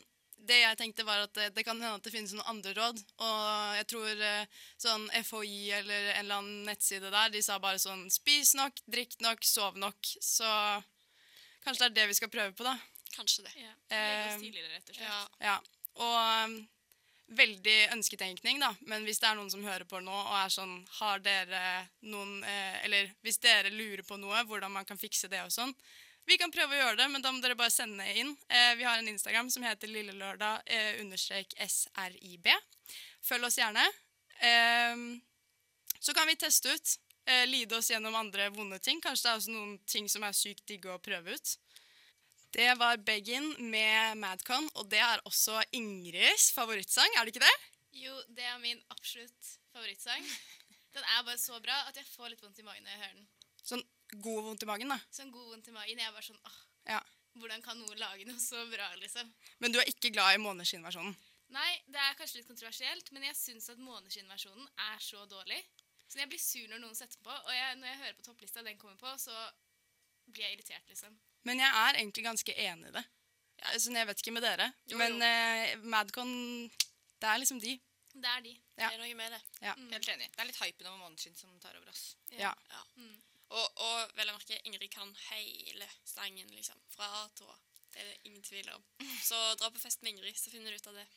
det 0.48 0.61
jeg 0.61 0.79
tenkte 0.81 1.05
var 1.07 1.24
at 1.24 1.33
det, 1.37 1.48
det 1.57 1.64
kan 1.66 1.81
hende 1.81 1.98
at 1.98 2.05
det 2.05 2.12
finnes 2.14 2.33
noen 2.37 2.46
andre 2.53 2.74
råd. 2.77 3.01
Og 3.24 3.74
jeg 3.79 3.88
tror 3.90 4.22
eh, 4.29 4.62
sånn 4.81 5.09
FHI 5.27 5.62
eller 5.81 6.12
en 6.12 6.20
eller 6.22 6.38
annen 6.38 6.68
nettside 6.68 7.11
der, 7.11 7.33
de 7.35 7.42
sa 7.44 7.59
bare 7.62 7.81
sånn 7.83 8.07
Spis 8.12 8.55
nok, 8.59 8.81
drikk 8.87 9.18
nok, 9.24 9.44
sov 9.44 9.79
nok. 9.81 10.14
Så 10.22 10.48
kanskje 11.64 11.85
det 11.85 11.90
er 11.90 11.96
det 12.01 12.09
vi 12.12 12.18
skal 12.20 12.33
prøve 12.33 12.55
på, 12.57 12.66
da. 12.66 12.77
Kanskje 13.16 13.44
det. 13.48 13.55
Ja. 13.59 13.74
Legge 13.90 13.98
Eh, 13.98 14.35
oss 14.35 14.42
tidligere, 14.42 14.74
rett 14.77 14.90
og 14.90 14.98
slett. 14.98 15.07
Ja. 15.09 15.20
Ja, 15.51 15.57
og 15.98 16.48
um, 16.48 16.59
veldig 17.38 17.79
ønsketenkning, 17.96 18.61
da. 18.62 18.72
Men 18.88 19.05
hvis 19.09 19.20
det 19.20 19.29
er 19.31 19.38
noen 19.38 19.51
som 19.53 19.64
hører 19.66 19.85
på 19.88 20.01
nå 20.01 20.14
og 20.14 20.35
er 20.38 20.53
sånn 20.53 20.79
Har 21.01 21.20
dere 21.24 21.62
noen 22.09 22.38
eh, 22.46 22.85
Eller 22.87 23.11
hvis 23.27 23.40
dere 23.42 23.72
lurer 23.74 24.05
på 24.07 24.16
noe, 24.20 24.44
hvordan 24.48 24.72
man 24.72 24.88
kan 24.88 25.01
fikse 25.01 25.29
det 25.29 25.42
og 25.44 25.53
sånn. 25.53 25.74
Vi 26.29 26.37
kan 26.37 26.53
prøve 26.53 26.77
å 26.77 26.81
gjøre 26.83 26.99
det, 27.01 27.07
men 27.09 27.23
da 27.25 27.31
må 27.33 27.41
dere 27.41 27.57
bare 27.57 27.73
sende 27.73 28.05
inn. 28.21 28.35
Eh, 28.53 28.75
vi 28.77 28.85
har 28.85 28.99
en 29.01 29.09
Instagram 29.09 29.49
som 29.51 29.64
heter 29.64 29.88
lillelørdag 29.88 30.67
eh, 30.69 30.99
understrek 31.01 31.55
srib. 31.73 32.51
Følg 33.25 33.49
oss 33.49 33.57
gjerne. 33.57 33.85
Eh, 34.45 35.07
så 35.99 36.12
kan 36.12 36.29
vi 36.29 36.37
teste 36.37 36.75
ut. 36.75 36.99
Eh, 37.29 37.47
lide 37.49 37.81
oss 37.81 37.88
gjennom 37.91 38.14
andre 38.21 38.51
vonde 38.53 38.77
ting. 38.85 39.01
Kanskje 39.01 39.25
det 39.25 39.33
er 39.33 39.41
også 39.41 39.57
noen 39.57 39.75
ting 39.88 40.12
som 40.12 40.29
er 40.29 40.37
sykt 40.37 40.67
digge 40.69 40.93
å 40.93 41.01
prøve 41.01 41.33
ut. 41.33 41.57
Det 42.53 42.69
var 42.81 43.01
Beggin 43.09 43.51
med 43.73 44.21
Madcon, 44.21 44.69
og 44.77 44.88
det 44.93 45.01
er 45.05 45.25
også 45.29 45.62
Ingrids 45.77 46.51
favorittsang, 46.57 47.09
er 47.17 47.25
det 47.25 47.35
ikke 47.35 47.45
det? 47.45 47.57
Jo, 48.05 48.14
det 48.37 48.45
er 48.49 48.57
min 48.62 48.81
absolutt 48.93 49.57
favorittsang. 49.73 50.25
Den 50.97 51.05
er 51.05 51.25
bare 51.25 51.41
så 51.41 51.61
bra 51.61 51.77
at 51.88 51.97
jeg 51.97 52.09
får 52.09 52.33
litt 52.33 52.45
vondt 52.45 52.61
i 52.61 52.64
magen 52.64 52.85
når 52.85 52.95
jeg 52.95 53.03
hører 53.03 53.17
den. 53.19 53.29
Sånn 53.69 53.85
god 54.16 54.44
vondt 54.44 54.62
i 54.62 54.66
magen, 54.66 54.88
da. 54.88 54.99
Sånn 55.12 55.31
god 55.33 55.49
vondt 55.53 55.68
i 55.68 55.75
magen. 55.75 55.99
Jeg 55.99 56.07
er 56.09 56.12
bare 56.12 56.23
sånn 56.29 56.40
åh, 56.44 56.59
Ja. 56.88 57.01
hvordan 57.38 57.62
kan 57.62 57.79
noen 57.79 57.99
lage 57.99 58.25
noe 58.27 58.38
så 58.38 58.64
bra, 58.71 58.88
liksom? 58.97 59.33
Men 59.61 59.73
du 59.73 59.79
er 59.79 59.85
ikke 59.90 60.12
glad 60.12 60.35
i 60.35 60.42
måneskinnversjonen. 60.42 61.16
Nei, 61.51 61.83
det 61.88 61.97
er 61.97 62.14
kanskje 62.14 62.37
litt 62.40 62.49
kontroversielt, 62.49 63.11
men 63.12 63.23
jeg 63.25 63.35
syns 63.37 63.68
at 63.71 63.79
måneskinnversjonen 63.79 64.68
er 64.92 64.99
så 65.01 65.25
dårlig. 65.29 65.62
Så 66.09 66.18
jeg 66.21 66.29
blir 66.29 66.38
sur 66.40 66.66
når 66.68 66.81
noen 66.81 66.94
setter 66.97 67.18
på, 67.25 67.31
og 67.31 67.53
jeg, 67.53 67.77
når 67.77 67.87
jeg 67.88 67.99
hører 68.03 68.14
på 68.18 68.23
topplista 68.25 68.62
den 68.64 68.77
kommer 68.79 68.97
på, 68.97 69.12
så 69.21 69.33
blir 70.29 70.44
jeg 70.44 70.59
irritert, 70.59 70.88
liksom. 70.88 71.16
Men 71.44 71.59
jeg 71.61 71.68
er 71.73 71.94
egentlig 72.01 72.25
ganske 72.25 72.55
enig 72.57 72.88
i 72.88 72.92
det. 72.99 73.05
Ja, 73.59 73.73
sånn, 73.81 73.97
jeg 73.97 74.07
vet 74.07 74.21
ikke 74.23 74.33
med 74.33 74.42
dere, 74.44 74.73
Jo, 74.87 74.99
men 74.99 75.16
jo. 75.18 75.25
eh, 75.25 75.77
Madcon 75.83 76.71
Det 77.18 77.27
er 77.29 77.38
liksom 77.42 77.59
de. 77.61 77.73
Det 78.14 78.25
er 78.31 78.40
de. 78.44 78.53
Ja. 78.79 78.88
Det 78.88 78.94
er 78.94 78.99
noe 79.03 79.14
med 79.14 79.33
det. 79.33 79.40
Ja. 79.62 79.75
Helt 79.75 80.09
enig. 80.09 80.29
Det 80.33 80.40
er 80.40 80.47
litt 80.47 80.61
hypen 80.62 80.87
over 80.87 80.99
måneskinn 81.09 81.37
som 81.37 81.51
tar 81.61 81.75
over 81.77 81.88
oss. 81.90 82.14
Ja. 82.31 82.53
Ja. 82.71 82.83
Mm. 82.97 83.16
Og, 83.48 83.80
og 83.80 84.16
vel 84.18 84.28
å 84.28 84.37
merke, 84.37 84.61
Ingrid 84.68 84.90
kan 84.92 85.12
hele 85.30 85.88
slangen, 86.04 86.50
liksom. 86.52 86.80
Fra 86.92 87.08
A 87.22 87.26
til 87.37 87.48
Å. 87.48 87.56
Det 87.88 88.02
er 88.02 88.11
det 88.11 88.28
ingen 88.28 88.42
tvil 88.44 88.68
om. 88.74 88.82
Så 89.24 89.38
dra 89.58 89.70
på 89.72 89.80
fest 89.80 90.02
med 90.04 90.12
Ingrid, 90.16 90.37
så 90.37 90.52
finner 90.52 90.70
du 90.70 90.76
ut 90.76 90.90
av 90.90 91.00
det. 91.00 91.08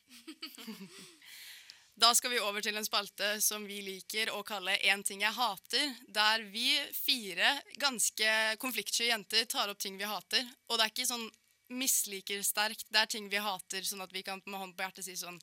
Da 2.02 2.14
skal 2.16 2.32
vi 2.32 2.40
over 2.40 2.64
til 2.64 2.78
en 2.80 2.86
spalte 2.88 3.34
som 3.44 3.66
vi 3.68 3.82
liker 3.84 4.32
å 4.34 4.40
kalle 4.48 4.78
En 4.90 5.04
ting 5.06 5.22
jeg 5.22 5.36
hater, 5.36 5.92
der 6.08 6.46
vi 6.50 6.72
fire 6.96 7.52
ganske 7.82 8.32
konfliktsky 8.64 9.10
jenter 9.10 9.46
tar 9.46 9.70
opp 9.70 9.82
ting 9.84 10.00
vi 10.00 10.08
hater. 10.08 10.48
Og 10.70 10.80
det 10.80 10.86
er 10.86 10.94
ikke 10.94 11.10
sånn 11.10 11.28
misliker 11.72 12.42
sterkt, 12.48 12.88
det 12.90 13.04
er 13.04 13.12
ting 13.12 13.28
vi 13.32 13.44
hater, 13.44 13.84
sånn 13.84 14.04
at 14.04 14.16
vi 14.16 14.24
kan 14.28 14.42
med 14.46 14.60
hånd 14.60 14.76
på 14.76 14.88
hjertet 14.88 15.08
si 15.08 15.18
sånn 15.20 15.40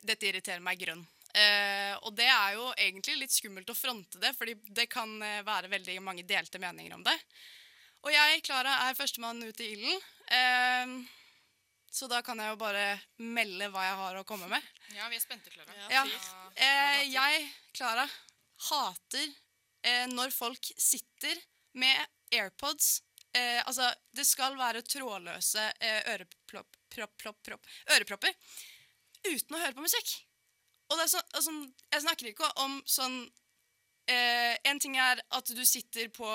Dette 0.00 0.30
irriterer 0.30 0.64
meg 0.64 0.80
grønn. 0.80 1.04
Eh, 1.34 1.94
og 2.02 2.14
det 2.18 2.26
er 2.26 2.56
jo 2.56 2.66
egentlig 2.74 3.16
litt 3.20 3.34
skummelt 3.34 3.70
å 3.70 3.76
fronte 3.76 4.18
det, 4.22 4.32
fordi 4.38 4.56
det 4.74 4.88
kan 4.90 5.12
eh, 5.22 5.42
være 5.46 5.70
veldig 5.70 5.96
mange 6.02 6.26
delte 6.26 6.60
meninger 6.62 6.96
om 6.96 7.04
det. 7.06 7.16
Og 8.00 8.12
jeg, 8.14 8.40
Klara, 8.46 8.76
er 8.88 8.96
førstemann 8.98 9.42
ut 9.44 9.60
i 9.60 9.72
ilden. 9.74 10.00
Eh, 10.32 10.94
så 11.90 12.06
da 12.10 12.20
kan 12.22 12.38
jeg 12.38 12.52
jo 12.52 12.58
bare 12.60 12.84
melde 13.18 13.68
hva 13.74 13.84
jeg 13.84 14.00
har 14.00 14.18
å 14.20 14.26
komme 14.26 14.48
med. 14.50 14.66
Ja, 14.94 15.08
vi 15.10 15.18
er 15.18 15.22
spente, 15.22 15.52
Klara. 15.52 15.76
Ja. 15.90 16.04
Eh, 16.54 17.04
jeg, 17.10 17.46
Klara, 17.76 18.06
hater 18.70 19.26
eh, 19.82 20.06
når 20.10 20.34
folk 20.34 20.72
sitter 20.76 21.38
med 21.78 21.98
AirPods 22.34 23.00
eh, 23.34 23.60
Altså, 23.64 23.86
det 24.16 24.26
skal 24.28 24.56
være 24.58 24.82
trådløse 24.86 25.66
eh, 25.78 26.02
øreplopp, 26.14 26.78
propp, 26.90 27.14
propp, 27.22 27.40
propp, 27.46 27.70
ørepropper 27.94 28.34
uten 29.26 29.56
å 29.56 29.60
høre 29.60 29.76
på 29.76 29.84
musikk. 29.84 30.14
Og 30.90 30.98
det 30.98 31.06
sånn, 31.10 31.26
altså, 31.38 31.52
jeg 31.94 32.04
snakker 32.04 32.30
ikke 32.32 32.48
om 32.64 32.80
sånn 32.88 33.20
eh, 34.10 34.56
En 34.66 34.80
ting 34.82 34.96
er 34.98 35.20
at 35.36 35.52
du 35.54 35.60
sitter 35.66 36.10
på 36.14 36.26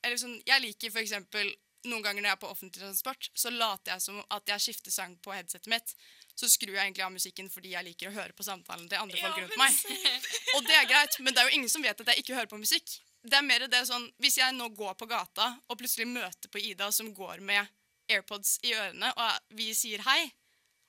Eller 0.00 0.16
sånn 0.20 0.38
Jeg 0.48 0.64
liker 0.64 0.94
for 0.94 1.02
eksempel 1.02 1.52
noen 1.88 2.04
ganger 2.04 2.20
når 2.20 2.28
jeg 2.28 2.36
er 2.36 2.40
på 2.42 2.48
offentlig 2.52 2.82
transport, 2.82 3.28
så 3.32 3.48
later 3.54 3.94
jeg 3.94 4.02
som 4.04 4.18
at 4.36 4.50
jeg 4.52 4.60
skifter 4.60 4.92
sang 4.92 5.14
på 5.24 5.32
headsetet 5.32 5.70
mitt. 5.72 5.94
Så 6.36 6.50
skrur 6.52 6.74
jeg 6.74 6.82
egentlig 6.82 7.06
av 7.06 7.14
musikken 7.14 7.48
fordi 7.48 7.72
jeg 7.72 7.86
liker 7.86 8.10
å 8.10 8.16
høre 8.18 8.36
på 8.36 8.44
samtalen 8.44 8.84
til 8.90 9.00
andre 9.00 9.16
folk 9.16 9.38
rundt 9.40 9.56
meg. 9.56 9.78
Og 10.58 10.66
det 10.66 10.76
er 10.76 10.90
greit, 10.90 11.16
men 11.24 11.32
det 11.32 11.40
er 11.40 11.48
jo 11.48 11.56
ingen 11.56 11.72
som 11.72 11.84
vet 11.84 12.02
at 12.04 12.12
jeg 12.12 12.20
ikke 12.20 12.36
hører 12.36 12.50
på 12.52 12.60
musikk. 12.60 12.98
Det 13.24 13.36
er 13.36 13.44
mer 13.44 13.64
det 13.68 13.80
sånn, 13.88 14.06
Hvis 14.20 14.38
jeg 14.40 14.56
nå 14.56 14.68
går 14.76 14.92
på 15.00 15.08
gata 15.08 15.54
og 15.68 15.80
plutselig 15.80 16.08
møter 16.08 16.52
på 16.52 16.60
Ida 16.60 16.88
som 16.92 17.08
går 17.16 17.40
med 17.44 17.64
AirPods 18.12 18.58
i 18.66 18.74
ørene, 18.74 19.12
og 19.16 19.56
vi 19.56 19.72
sier 19.76 20.04
hei, 20.04 20.20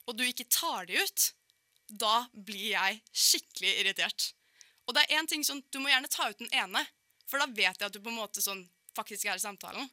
og 0.09 0.17
du 0.17 0.25
ikke 0.25 0.47
tar 0.51 0.87
de 0.89 0.99
ut, 0.99 1.27
da 1.91 2.25
blir 2.33 2.71
jeg 2.73 3.01
skikkelig 3.11 3.73
irritert. 3.81 4.31
Og 4.87 4.95
det 4.97 5.05
er 5.07 5.19
en 5.19 5.29
ting 5.29 5.43
sånn, 5.45 5.61
Du 5.71 5.79
må 5.79 5.91
gjerne 5.91 6.09
ta 6.11 6.29
ut 6.29 6.39
den 6.39 6.51
ene, 6.51 6.85
for 7.29 7.39
da 7.39 7.47
vet 7.47 7.79
jeg 7.79 7.87
at 7.87 7.93
du 7.93 8.01
på 8.01 8.11
en 8.11 8.19
måte 8.19 8.43
sånn 8.43 8.65
faktisk 8.97 9.29
er 9.29 9.39
i 9.39 9.43
samtalen. 9.43 9.87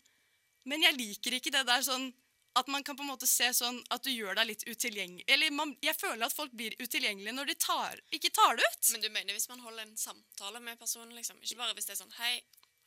Men 0.68 0.82
jeg 0.82 0.96
liker 0.98 1.37
ikke 1.38 1.52
det 1.54 1.64
der 1.68 1.84
sånn 1.87 2.11
at 2.58 2.66
man 2.66 2.82
kan 2.82 2.96
på 2.98 3.04
en 3.04 3.12
måte 3.12 3.28
se 3.30 3.52
sånn 3.54 3.78
at 3.94 4.02
du 4.02 4.11
gjør 4.11 4.34
deg 4.38 4.48
litt 4.50 4.64
utilgjengelig. 4.66 5.24
Eller 5.30 5.52
man, 5.54 5.76
jeg 5.84 5.94
føler 5.94 6.26
at 6.26 6.34
folk 6.34 6.52
blir 6.58 6.74
utilgjengelige 6.80 7.34
når 7.37 7.52
de 7.52 7.56
tar, 7.62 8.00
ikke 8.14 8.32
tar 8.34 8.58
det 8.58 8.66
ut. 8.66 8.90
Men 8.94 9.04
du 9.04 9.08
mener 9.14 9.37
hvis 9.37 9.48
man 9.52 9.62
holder 9.62 9.84
en 9.84 9.96
samtale 10.00 10.62
med 10.64 10.80
personen, 10.80 11.14
liksom? 11.14 11.38
Ikke 11.44 11.61
bare 11.61 11.76
hvis 11.78 11.87
det 11.87 11.94
er 11.94 12.00
sånn 12.02 12.16
Hei, 12.18 12.34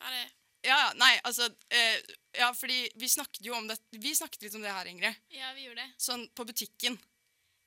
ha 0.04 0.12
det. 0.12 0.26
Ja, 0.62 0.76
ja, 0.76 0.90
nei, 0.94 1.14
altså 1.26 1.48
eh, 1.74 2.12
Ja, 2.38 2.52
fordi 2.54 2.84
vi 3.02 3.08
snakket 3.10 3.48
jo 3.48 3.56
om 3.58 3.66
det 3.66 3.80
Vi 3.98 4.12
snakket 4.14 4.44
litt 4.46 4.58
om 4.60 4.62
det 4.62 4.74
her, 4.76 4.90
Ingrid. 4.92 5.24
Ja, 5.34 5.54
vi 5.58 5.66
gjorde 5.66 5.86
det. 5.86 5.96
Sånn 6.02 6.28
på 6.38 6.46
butikken. 6.46 7.00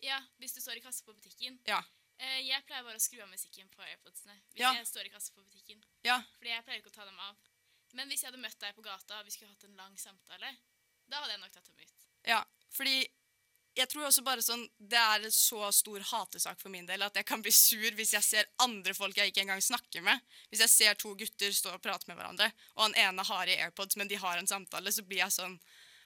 Ja, 0.05 0.21
hvis 0.38 0.53
du 0.57 0.61
står 0.61 0.77
i 0.81 0.85
kasse 0.85 1.05
på 1.07 1.14
butikken. 1.17 1.59
Ja. 1.69 1.81
Eh, 2.21 2.40
jeg 2.47 2.62
pleier 2.69 2.85
bare 2.87 3.01
å 3.01 3.03
skru 3.03 3.19
av 3.25 3.31
musikken 3.33 3.69
på 3.73 3.83
AirPodsene 3.83 4.37
hvis 4.53 4.61
Ja. 4.62 4.73
jeg 4.77 4.87
står 4.87 5.07
i 5.09 5.12
kasse 5.14 5.33
på 5.35 5.43
butikken. 5.43 5.83
Ja. 6.05 6.21
Fordi 6.38 6.53
jeg 6.53 6.64
pleier 6.64 6.79
ikke 6.83 6.93
å 6.93 6.99
ta 7.01 7.05
dem 7.09 7.19
av. 7.19 7.37
Men 7.95 8.09
hvis 8.11 8.23
jeg 8.23 8.31
hadde 8.33 8.43
møtt 8.43 8.59
deg 8.61 8.75
på 8.77 8.83
gata 8.85 9.19
og 9.21 9.25
vi 9.27 9.31
skulle 9.35 9.51
hatt 9.55 9.64
en 9.64 9.77
lang 9.77 9.97
samtale, 9.99 10.57
da 11.09 11.21
hadde 11.21 11.33
jeg 11.37 11.40
nok 11.40 11.53
tatt 11.53 11.67
dem 11.67 11.79
ut. 11.79 12.09
Ja, 12.27 12.45
fordi 12.71 13.09
jeg 13.75 13.88
tror 13.90 14.07
også 14.07 14.23
bare 14.25 14.38
sånn 14.43 14.69
Det 14.79 14.97
er 14.99 15.25
en 15.27 15.33
så 15.35 15.67
stor 15.75 15.99
hatesak 16.01 16.61
for 16.61 16.71
min 16.71 16.87
del 16.87 17.03
at 17.03 17.14
jeg 17.19 17.27
kan 17.27 17.43
bli 17.43 17.51
sur 17.51 17.90
hvis 17.99 18.12
jeg 18.14 18.23
ser 18.23 18.47
andre 18.62 18.95
folk 18.95 19.17
jeg 19.17 19.33
ikke 19.33 19.43
engang 19.43 19.61
snakker 19.61 20.03
med. 20.03 20.21
Hvis 20.51 20.61
jeg 20.61 20.71
ser 20.71 20.95
to 20.95 21.14
gutter 21.19 21.51
stå 21.53 21.75
og 21.75 21.83
prate 21.83 22.07
med 22.07 22.17
hverandre, 22.17 22.53
og 22.77 22.83
han 22.85 22.95
ene 22.95 23.25
har 23.27 23.47
i 23.51 23.57
AirPods, 23.59 23.97
men 23.97 24.09
de 24.09 24.14
har 24.14 24.38
en 24.38 24.47
samtale, 24.47 24.93
så 24.93 25.03
blir 25.03 25.19
jeg 25.25 25.35
sånn 25.35 25.59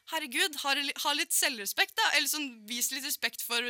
Herregud, 0.09 0.57
ha, 0.62 0.73
ha 1.05 1.12
litt 1.16 1.35
selvrespekt, 1.37 1.94
da. 1.99 2.07
Eller 2.16 2.31
sånn, 2.31 2.49
vis 2.68 2.90
litt 2.94 3.05
respekt 3.05 3.44
for 3.44 3.64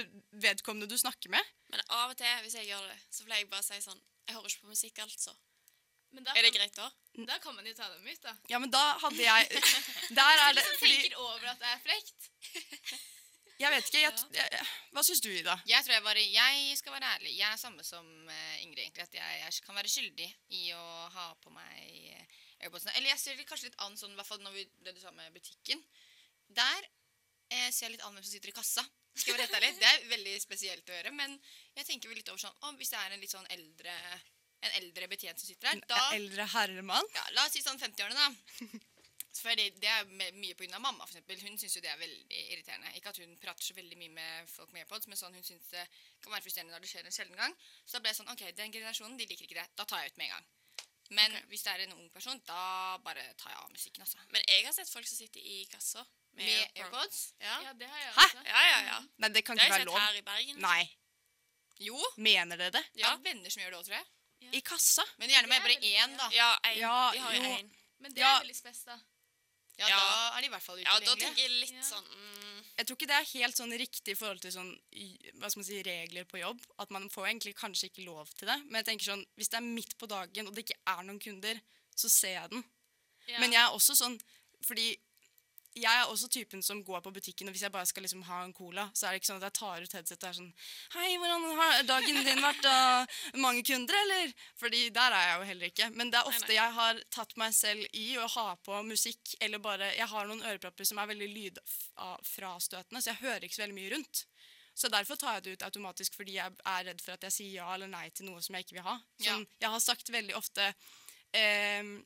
vedkommende 0.44 0.86
du 0.90 0.94
snakker 1.00 1.32
med. 1.34 1.52
Men 1.72 1.82
av 1.88 2.12
og 2.12 2.16
til, 2.20 2.30
hvis 2.44 2.56
jeg 2.60 2.70
gjør 2.70 2.86
det, 2.86 2.98
så 3.10 3.26
pleier 3.26 3.44
jeg 3.44 3.50
bare 3.52 3.64
å 3.64 3.68
si 3.68 3.80
sånn 3.84 4.00
Jeg 4.28 4.36
hører 4.36 4.52
ikke 4.52 4.64
på 4.64 4.74
musikk, 4.74 5.02
altså. 5.04 5.34
Men 6.14 6.24
Er 6.32 6.40
det 6.40 6.52
kan, 6.54 6.56
greit 6.60 6.76
da? 6.78 6.88
da 7.28 7.36
kan 7.42 7.56
man 7.56 7.66
jo 7.68 7.74
ta 7.76 7.88
dem 7.92 8.06
ut, 8.06 8.22
da. 8.24 8.32
Ja, 8.48 8.60
men 8.62 8.70
da 8.72 8.84
hadde 9.02 9.20
jeg 9.20 9.62
Der 10.20 10.42
er 10.46 10.56
det 10.56 10.64
fordi 10.70 10.94
tenker 11.02 11.20
over 11.20 11.50
at 11.52 11.60
det 11.60 11.72
er 11.74 11.82
frekt. 11.84 12.30
Jeg 13.58 13.74
vet 13.74 13.88
ikke. 13.88 14.00
Jeg, 14.04 14.12
jeg, 14.38 14.66
hva 14.94 15.02
syns 15.02 15.20
du, 15.24 15.32
Ida? 15.34 15.56
Jeg 15.66 15.82
tror 15.82 15.96
jeg 15.96 16.02
bare 16.04 16.22
Jeg 16.22 16.76
skal 16.78 16.94
være 16.94 17.08
ærlig. 17.16 17.32
Jeg 17.40 17.48
er 17.50 17.58
samme 17.58 17.82
som 17.82 18.06
eh, 18.30 18.60
Ingrid, 18.62 18.84
egentlig. 18.84 19.08
At 19.08 19.16
jeg, 19.18 19.40
jeg 19.42 19.64
kan 19.66 19.74
være 19.74 19.90
skyldig 19.90 20.28
i 20.54 20.60
å 20.78 20.84
ha 21.16 21.24
på 21.42 21.50
meg 21.50 21.96
eh, 22.14 22.36
AirPodsene. 22.62 22.94
Eller 22.94 23.10
jeg 23.10 23.22
ser 23.24 23.40
det 23.40 23.48
kanskje 23.48 23.72
litt 23.72 23.80
an 23.82 23.98
sånn, 23.98 24.14
i 24.14 24.20
hvert 24.20 24.30
fall 24.30 24.44
når 24.44 24.54
vi, 24.54 24.64
det 24.86 24.94
du 24.94 25.02
sa 25.02 25.10
med 25.10 25.34
butikken. 25.34 25.82
Der 26.48 26.88
eh, 27.52 27.68
ser 27.70 27.88
jeg 27.88 27.96
litt 27.96 28.06
an 28.06 28.16
hvem 28.16 28.24
som 28.24 28.32
sitter 28.32 28.52
i 28.52 28.56
kassa. 28.56 28.84
Skal 29.18 29.34
jeg 29.34 29.38
være 29.38 29.46
helt 29.46 29.56
ærlig. 29.58 29.78
Det 29.80 29.88
er 29.88 30.10
veldig 30.12 30.34
spesielt 30.42 30.90
å 30.90 30.98
gjøre. 30.98 31.12
Men 31.16 31.38
jeg 31.76 31.88
tenker 31.88 32.10
vel 32.10 32.20
litt 32.20 32.28
over 32.32 32.42
sånn 32.42 32.66
å, 32.66 32.74
Hvis 32.78 32.92
det 32.92 33.00
er 33.00 33.14
en 33.14 33.22
litt 33.22 33.34
sånn 33.34 33.48
eldre 33.54 33.94
En 34.66 34.76
eldre 34.80 35.08
betjent 35.10 35.38
som 35.38 35.46
sitter 35.46 35.70
her, 35.70 35.80
da 35.86 35.98
Eldre 36.16 36.46
herremann? 36.54 37.10
ja, 37.14 37.24
La 37.36 37.44
oss 37.46 37.54
si 37.54 37.62
sånn 37.62 37.78
50-årene, 37.78 38.18
da. 38.18 38.78
Fordi 39.38 39.68
det 39.78 39.90
er 39.90 40.08
mye 40.34 40.56
pga. 40.58 40.80
mamma, 40.82 41.06
for 41.06 41.14
eksempel. 41.14 41.38
Hun 41.46 41.58
syns 41.60 41.76
jo 41.76 41.82
det 41.84 41.92
er 41.92 42.00
veldig 42.00 42.40
irriterende. 42.54 42.90
Ikke 42.98 43.12
at 43.12 43.20
hun 43.22 43.36
prater 43.38 43.62
så 43.62 43.76
veldig 43.76 43.98
mye 44.00 44.14
med 44.16 44.50
folk 44.50 44.72
med 44.74 44.82
AirPods, 44.82 45.06
men 45.06 45.20
sånn 45.20 45.36
hun 45.36 45.46
syns 45.46 45.68
det 45.70 45.84
kan 46.24 46.34
være 46.34 46.42
frustrerende 46.46 46.74
når 46.74 46.82
det 46.82 46.90
skjer 46.90 47.06
en 47.06 47.14
sjelden 47.14 47.38
gang. 47.38 47.54
Så 47.84 47.96
da 47.96 48.02
ble 48.02 48.10
det 48.10 48.18
sånn 48.18 48.32
OK, 48.32 48.46
den 48.58 48.74
generasjonen 48.74 49.18
de 49.20 49.28
liker 49.30 49.46
ikke 49.46 49.60
det. 49.60 49.68
Da 49.78 49.86
tar 49.86 50.02
jeg 50.02 50.14
ut 50.14 50.18
med 50.18 50.26
en 50.30 50.34
gang. 50.36 50.48
Men 51.08 51.32
okay. 51.38 51.46
hvis 51.52 51.62
det 51.64 51.72
er 51.72 51.84
en 51.86 51.94
ung 51.96 52.08
person, 52.12 52.40
da 52.48 52.62
bare 53.04 53.22
tar 53.40 53.54
jeg 53.54 53.60
av 53.62 53.70
musikken, 53.72 54.04
altså. 54.04 54.26
Men 54.34 54.42
jeg 54.50 54.66
har 54.66 54.74
sett 54.76 54.90
folk 54.90 55.06
som 55.08 55.22
sitter 55.22 55.40
i 55.40 55.62
kassa 55.70 56.02
Med 56.38 56.70
AirPods? 56.76 57.18
Ja. 57.40 57.56
Ja, 57.62 57.72
det 57.72 57.88
har 57.90 57.98
jeg 57.98 58.12
Hæ? 58.14 58.24
også. 58.24 58.44
ja, 58.46 58.62
ja, 58.70 58.78
ja. 58.92 58.98
Nei, 59.18 59.28
det 59.34 59.44
kan 59.44 59.56
Det 59.56 59.64
ikke 59.64 59.72
har 59.72 59.78
jeg 59.78 59.86
være 59.86 59.86
sett 59.86 59.86
lov. 59.86 59.98
her 59.98 60.14
i 60.14 60.22
Bergen. 60.22 60.60
Nei. 60.64 60.88
Jo. 61.80 61.98
Mener 62.16 62.56
dere 62.56 62.70
det? 62.78 62.84
Jeg 62.94 63.04
Ja. 63.04 63.10
har 63.10 63.18
venner 63.18 63.50
som 63.50 63.62
gjør 63.62 63.70
det 63.70 63.78
òg, 63.78 63.84
tror 63.86 63.98
jeg. 63.98 64.06
I 64.54 64.60
kassa? 64.60 65.04
Men 65.18 65.28
gjerne 65.30 65.48
med 65.48 65.62
bare 65.62 65.76
én, 65.82 66.16
da. 66.16 66.28
Ja, 66.32 66.58
en. 66.64 66.78
Ja, 66.78 67.10
de 67.12 67.18
har 67.18 67.34
jo. 67.34 67.42
én. 67.42 67.70
Men 68.00 68.14
det 68.14 68.20
Ja. 68.22 68.36
er 68.36 68.40
veldig 68.44 68.56
spes, 68.56 68.84
da. 68.84 68.98
Ja, 69.78 69.86
Ja. 69.88 69.98
Da 69.98 70.36
er 70.36 70.40
de 70.40 70.46
i 70.46 70.50
hvert 70.50 70.62
fall 70.62 70.78
Ja, 70.80 70.98
da 70.98 71.14
tenker 71.14 71.36
jeg 71.38 71.50
litt 71.50 71.70
Ja. 71.72 71.82
sånn 71.82 72.04
mm, 72.04 72.64
Jeg 72.78 72.86
tror 72.86 72.96
ikke 72.96 73.06
det 73.06 73.16
er 73.16 73.38
helt 73.38 73.56
sånn 73.56 73.78
riktig 73.78 74.08
i 74.08 74.14
forhold 74.14 74.40
til 74.40 74.50
sånn, 74.52 74.80
hva 75.38 75.50
skal 75.50 75.60
man 75.60 75.64
si, 75.64 75.82
regler 75.82 76.24
på 76.24 76.38
jobb. 76.40 76.60
At 76.78 76.90
man 76.90 77.08
får 77.10 77.26
egentlig 77.28 77.54
kanskje 77.56 77.90
ikke 77.90 78.04
lov 78.04 78.28
til 78.36 78.46
det. 78.48 78.56
Men 78.66 78.84
jeg 78.84 78.86
tenker 78.86 79.04
sånn, 79.12 79.26
hvis 79.36 79.48
det 79.50 79.54
er 79.58 79.60
midt 79.62 79.96
på 79.98 80.06
dagen 80.08 80.46
og 80.48 80.54
det 80.54 80.64
ikke 80.64 80.78
er 80.86 81.02
noen 81.02 81.18
kunder, 81.20 81.60
så 81.96 82.08
ser 82.10 82.40
jeg 82.40 82.50
den. 82.50 82.64
Ja. 83.28 83.38
Men 83.40 83.52
jeg 83.52 83.60
er 83.60 83.70
også 83.70 83.94
sånn 83.96 84.20
Fordi 84.66 84.96
jeg 85.78 86.00
er 86.00 86.10
også 86.10 86.28
typen 86.32 86.62
som 86.64 86.80
går 86.84 87.00
på 87.04 87.12
butikken, 87.14 87.48
og 87.48 87.54
hvis 87.54 87.64
jeg 87.64 87.72
bare 87.74 87.86
skal 87.88 88.04
liksom 88.04 88.22
ha 88.28 88.40
en 88.44 88.52
cola, 88.56 88.88
så 88.94 89.06
er 89.06 89.14
det 89.14 89.20
ikke 89.22 89.30
sånn 89.30 89.40
at 89.40 89.46
jeg 89.48 89.56
tar 89.58 89.84
ut 89.84 89.96
headsetet 89.96 90.24
og 90.24 90.28
er 90.28 90.36
sånn 90.38 90.52
Hei, 90.94 91.08
hvordan 91.20 91.46
har 91.58 91.82
dagen 91.88 92.20
din 92.26 92.42
vært? 92.44 92.68
Og 92.68 93.38
Mange 93.44 93.64
kunder, 93.66 93.98
eller? 94.04 94.32
Fordi 94.60 94.82
der 94.94 95.16
er 95.16 95.26
jeg 95.28 95.36
jo 95.38 95.48
heller 95.52 95.72
ikke. 95.72 95.90
Men 95.98 96.12
det 96.12 96.20
er 96.20 96.30
ofte 96.32 96.56
jeg 96.56 96.76
har 96.78 97.02
tatt 97.14 97.36
meg 97.40 97.54
selv 97.56 97.98
i 97.98 98.08
å 98.18 98.26
ha 98.34 98.48
på 98.64 98.82
musikk, 98.88 99.36
eller 99.44 99.62
bare 99.62 99.92
Jeg 99.96 100.10
har 100.10 100.28
noen 100.28 100.44
ørepropper 100.44 100.88
som 100.88 101.00
er 101.02 101.10
veldig 101.12 101.30
lydfrastøtende, 101.36 103.02
så 103.02 103.12
jeg 103.12 103.22
hører 103.22 103.46
ikke 103.46 103.58
så 103.58 103.64
veldig 103.66 103.78
mye 103.78 103.94
rundt. 103.96 104.24
Så 104.78 104.90
derfor 104.92 105.18
tar 105.18 105.38
jeg 105.38 105.44
det 105.44 105.56
ut 105.56 105.66
automatisk, 105.66 106.14
fordi 106.14 106.36
jeg 106.36 106.54
er 106.70 106.84
redd 106.86 107.00
for 107.02 107.16
at 107.16 107.24
jeg 107.26 107.34
sier 107.34 107.54
ja 107.56 107.72
eller 107.74 107.90
nei 107.90 108.04
til 108.14 108.28
noe 108.28 108.42
som 108.44 108.54
jeg 108.54 108.66
ikke 108.66 108.76
vil 108.78 108.86
ha. 108.86 108.98
Sånn, 109.24 109.46
Jeg 109.58 109.72
har 109.74 109.82
sagt 109.82 110.12
veldig 110.14 110.36
ofte 110.38 110.68
eh, 111.34 111.96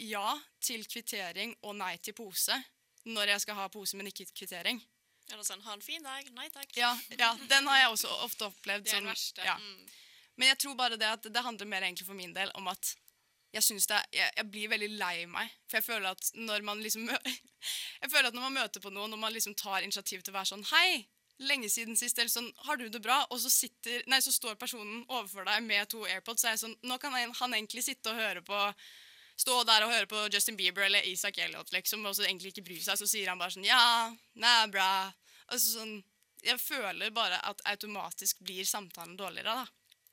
ja 0.00 0.28
til 0.64 0.86
kvittering 0.88 1.52
og 1.60 1.76
nei 1.76 1.96
til 2.00 2.16
pose 2.16 2.56
når 3.08 3.34
jeg 3.34 3.44
skal 3.44 3.58
ha 3.58 3.68
pose, 3.72 3.96
men 3.98 4.10
ikke 4.10 4.28
kvittering. 4.32 4.80
Eller 5.30 5.46
sånn 5.46 5.62
Ha 5.64 5.76
en 5.76 5.84
fin 5.84 6.02
dag. 6.04 6.26
Nei 6.36 6.48
takk. 6.52 6.70
Ja, 6.76 6.92
ja 7.18 7.32
den 7.50 7.68
har 7.70 7.84
jeg 7.84 7.92
også 7.94 8.10
ofte 8.26 8.48
opplevd. 8.50 8.86
Det 8.86 8.96
er 8.96 9.00
den 9.00 9.06
sånn, 9.06 9.12
verste. 9.12 9.46
Ja. 9.46 9.56
Mm. 9.58 9.86
Men 10.40 10.52
jeg 10.52 10.60
tror 10.64 10.76
bare 10.78 10.98
det 11.00 11.08
at 11.08 11.28
det 11.28 11.44
handler 11.44 11.68
mer 11.70 11.86
egentlig 11.86 12.08
for 12.08 12.18
min 12.18 12.34
del 12.34 12.52
om 12.58 12.68
at 12.72 12.94
jeg 13.52 13.76
er, 13.76 14.04
jeg, 14.16 14.28
jeg 14.36 14.48
blir 14.48 14.70
veldig 14.72 14.88
lei 14.96 15.26
meg. 15.28 15.50
For 15.68 15.78
jeg 15.78 15.84
føler 15.84 16.14
at 16.14 16.30
når 16.34 16.62
man 16.64 16.80
liksom 16.80 17.10
Jeg 18.02 18.10
føler 18.10 18.30
at 18.30 18.36
når 18.36 18.46
man 18.46 18.62
møter 18.62 18.80
på 18.80 18.90
noen, 18.90 19.12
når 19.12 19.20
man 19.20 19.34
liksom 19.34 19.54
tar 19.54 19.84
initiativ 19.84 20.22
til 20.22 20.32
å 20.32 20.38
være 20.38 20.50
sånn 20.54 20.64
Hei, 20.72 21.04
lenge 21.44 21.68
siden 21.72 21.98
sist, 21.98 22.18
eller 22.18 22.32
sånn 22.32 22.48
Har 22.66 22.80
du 22.80 22.88
det 22.88 23.02
bra? 23.04 23.20
Og 23.30 23.42
så 23.44 23.52
sitter 23.52 24.06
Nei, 24.08 24.22
så 24.24 24.32
står 24.32 24.56
personen 24.60 25.04
overfor 25.04 25.46
deg 25.48 25.62
med 25.68 25.90
to 25.92 26.00
AirPods, 26.08 26.42
så 26.42 26.48
er 26.48 26.56
jeg 26.56 26.64
sånn 26.64 26.78
Nå 26.88 26.98
kan 27.02 27.14
han, 27.14 27.34
han 27.42 27.56
egentlig 27.58 27.84
sitte 27.86 28.12
og 28.12 28.20
høre 28.22 28.44
på 28.46 28.64
Stå 29.42 29.58
der 29.66 29.82
og 29.86 29.90
høre 29.90 30.06
på 30.10 30.22
Justin 30.30 30.56
Bieber 30.58 30.84
eller 30.86 31.06
Isak 31.08 31.38
Elliot, 31.42 31.72
liksom, 31.74 32.04
og 32.06 32.14
så 32.14 32.26
egentlig 32.26 32.52
ikke 32.52 32.66
bry 32.68 32.78
seg. 32.82 32.98
Så 33.00 33.08
sier 33.10 33.32
han 33.32 33.40
bare 33.40 33.54
sånn 33.54 33.66
Ja, 33.66 34.12
er 34.38 34.70
bra. 34.72 34.88
Altså 35.48 35.78
sånn 35.80 35.96
Jeg 36.42 36.58
føler 36.62 37.10
bare 37.14 37.38
at 37.48 37.62
automatisk 37.70 38.42
blir 38.46 38.66
samtalen 38.66 39.16
dårligere, 39.18 39.62
da. 39.62 39.66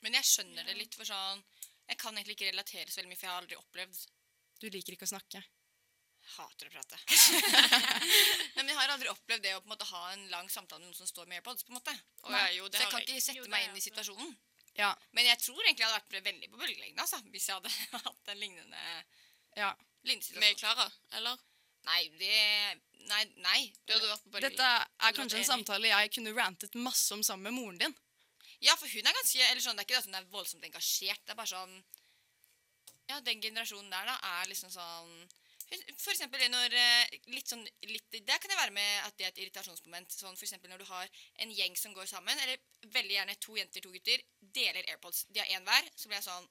Men 0.06 0.18
jeg 0.20 0.30
skjønner 0.30 0.65
det 0.65 0.78
litt, 0.80 0.98
for 0.98 1.06
sånn 1.06 1.44
Jeg 1.89 2.02
kan 2.02 2.18
egentlig 2.18 2.38
ikke 2.39 2.52
relatere 2.52 2.89
så 2.89 3.02
veldig 3.02 3.13
mye, 3.13 3.20
for 3.20 3.28
jeg 3.28 3.34
har 3.34 3.42
aldri 3.44 3.60
opplevd 3.60 4.04
Du 4.62 4.68
liker 4.70 4.98
ikke 4.98 5.10
å 5.10 5.13
snakke. 5.13 5.42
Hater 6.30 6.70
å 6.70 6.74
prate. 6.74 6.98
Nei, 8.56 8.62
men 8.62 8.70
jeg 8.70 8.78
har 8.78 8.92
aldri 8.94 9.10
opplevd 9.10 9.46
det 9.46 9.56
å 9.56 9.62
på 9.63 9.70
en 9.70 9.74
måte 9.74 9.88
ha 9.89 10.02
en 10.13 10.28
lang 10.34 10.50
samtale 10.52 10.84
med 10.84 10.92
noen 10.92 11.00
som 11.00 11.10
står 11.10 11.30
med 11.30 11.39
AirPods. 11.39 11.65
på 11.65 11.74
en 11.74 11.80
måte. 11.80 11.96
Å 12.28 12.34
jeg, 12.36 12.58
jo, 12.60 12.68
det 12.70 12.78
så 12.78 12.84
jeg 12.84 12.92
kan 12.94 13.06
ikke 13.06 13.24
sette 13.24 13.39
Jo, 13.39 13.48
meg 13.54 13.65
inn 13.70 13.80
i 13.80 13.86
situasjonen. 13.86 14.36
Ja. 14.80 14.89
Men 15.15 15.28
jeg 15.28 15.42
tror 15.44 15.60
egentlig 15.63 15.84
jeg 15.84 15.92
hadde 15.92 16.00
vært 16.00 16.28
veldig 16.30 16.50
på 16.52 16.60
bølgelengde 16.62 17.04
altså, 17.04 17.20
hvis 17.34 17.48
jeg 17.50 17.58
hadde 17.58 18.04
hatt 18.08 18.34
en 18.34 18.39
lignende, 18.39 18.84
ja. 19.60 19.74
lignende 20.08 20.44
Med. 20.44 20.60
Klara, 20.60 20.86
eller? 21.20 21.42
Nei, 21.88 22.04
det 22.20 22.36
Nei. 23.10 23.24
nei. 23.42 23.60
Du 23.88 23.96
hadde 23.96 24.10
vært 24.12 24.24
på 24.26 24.32
bølgelengde. 24.34 24.56
Dette 24.60 25.08
er 25.08 25.18
kanskje 25.18 25.42
en 25.42 25.50
samtale 25.50 25.92
jeg 25.92 26.13
kunne 26.15 26.36
rantet 26.38 26.78
masse 26.78 27.12
om 27.15 27.24
sammen 27.26 27.50
med 27.50 27.58
moren 27.58 27.80
din. 27.82 27.96
Ja, 28.60 28.76
for 28.76 28.92
hun 28.92 29.08
er 29.08 29.15
ganske 29.15 29.46
eller 29.46 29.63
sånn, 29.63 29.78
Det 29.80 29.86
er 29.86 29.88
ikke 29.88 29.96
det 29.96 30.04
at 30.04 30.10
hun 30.10 30.20
er 30.20 30.32
voldsomt 30.34 30.65
engasjert. 30.68 31.22
Det 31.24 31.34
er 31.34 31.39
bare 31.39 31.54
sånn 31.54 31.76
Ja, 33.10 33.20
den 33.26 33.42
generasjonen 33.42 33.89
der, 33.89 34.06
da, 34.06 34.18
er 34.39 34.50
liksom 34.52 34.70
sånn 34.70 35.13
For 36.00 36.10
eksempel 36.14 36.42
når 36.50 36.74
eh, 36.74 37.12
litt 37.30 37.48
sånn 37.52 37.62
litt, 37.86 38.08
Der 38.26 38.40
kan 38.42 38.50
det 38.50 38.58
være 38.58 38.74
med 38.74 39.04
at 39.06 39.18
det 39.20 39.26
er 39.28 39.34
et 39.34 39.42
irritasjonsmoment. 39.44 40.12
Sånn 40.16 40.36
for 40.38 40.48
eksempel 40.48 40.72
når 40.72 40.82
du 40.82 40.88
har 40.90 41.10
en 41.46 41.52
gjeng 41.54 41.76
som 41.78 41.94
går 41.94 42.08
sammen, 42.10 42.40
eller 42.42 42.58
veldig 42.96 43.14
gjerne 43.20 43.36
to 43.44 43.58
jenter, 43.60 43.82
to 43.86 43.92
gutter, 43.94 44.24
deler 44.42 44.88
AirPods. 44.90 45.26
De 45.30 45.40
har 45.44 45.52
én 45.54 45.66
hver. 45.68 45.90
Så 45.96 46.10
blir 46.10 46.18
jeg 46.22 46.26
sånn 46.30 46.50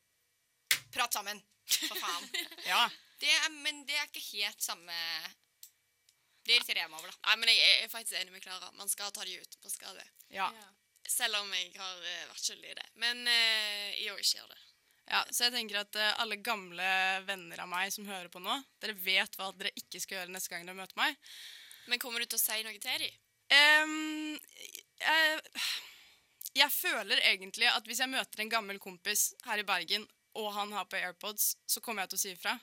Prat 0.94 1.12
sammen! 1.12 1.42
For 1.68 1.98
faen. 2.00 2.28
Ja. 2.70 2.84
Det 3.20 3.28
er, 3.34 3.48
men 3.64 3.82
det 3.88 3.96
er 3.98 4.06
ikke 4.06 4.22
helt 4.38 4.62
samme 4.62 4.94
Det 6.46 6.54
irriterer 6.54 6.84
jeg 6.84 6.90
meg 6.92 7.00
over, 7.02 7.10
da. 7.10 7.18
Nei, 7.26 7.34
men 7.42 7.50
jeg 7.50 7.58
er- 7.64 7.82
er 7.84 7.90
faktisk 7.92 8.16
enig 8.20 8.32
med 8.32 8.42
Klara. 8.44 8.70
Man 8.78 8.88
skal 8.88 9.10
ta 9.12 9.24
de 9.26 9.34
ut. 9.42 9.56
Man 9.64 9.74
skal 9.74 9.98
det. 9.98 10.06
ja. 10.38 10.48
Selv 11.08 11.38
om 11.40 11.50
jeg 11.56 11.70
har 11.76 12.00
eh, 12.04 12.24
vært 12.28 12.44
skyldig 12.44 12.70
i 12.70 12.74
det. 12.76 12.86
Men 13.00 13.20
eh, 13.26 13.94
jeg 13.98 14.12
òg 14.12 14.18
ikke 14.20 14.38
gjør 14.38 14.50
det. 14.52 14.58
Ja, 15.08 15.22
så 15.32 15.46
jeg 15.46 15.54
tenker 15.54 15.80
at 15.80 15.96
uh, 15.96 16.20
alle 16.22 16.36
gamle 16.44 16.88
venner 17.24 17.62
av 17.64 17.70
meg 17.70 17.92
som 17.94 18.08
hører 18.08 18.28
på 18.32 18.42
nå, 18.44 18.58
dere 18.82 18.96
vet 19.00 19.38
hva 19.38 19.48
dere 19.56 19.72
ikke 19.80 20.02
skal 20.04 20.20
gjøre 20.20 20.34
neste 20.34 20.52
gang 20.52 20.68
dere 20.68 20.76
møter 20.76 21.00
meg. 21.00 21.16
Men 21.88 22.00
kommer 22.02 22.20
du 22.20 22.28
til 22.28 22.36
å 22.36 22.42
si 22.42 22.60
noe 22.66 22.76
til 22.76 23.04
dem? 23.04 23.16
Um, 23.48 24.34
jeg, 25.00 25.40
jeg 26.60 26.74
føler 26.74 27.22
egentlig 27.30 27.70
at 27.70 27.86
hvis 27.88 28.02
jeg 28.04 28.12
møter 28.12 28.44
en 28.44 28.52
gammel 28.52 28.80
kompis 28.82 29.30
her 29.48 29.62
i 29.62 29.66
Bergen, 29.68 30.04
og 30.36 30.52
han 30.52 30.74
har 30.76 30.84
på 30.84 31.00
AirPods, 31.00 31.54
så 31.66 31.80
kommer 31.80 32.04
jeg 32.04 32.12
til 32.12 32.18
å 32.18 32.22
si 32.26 32.34
ifra. 32.36 32.58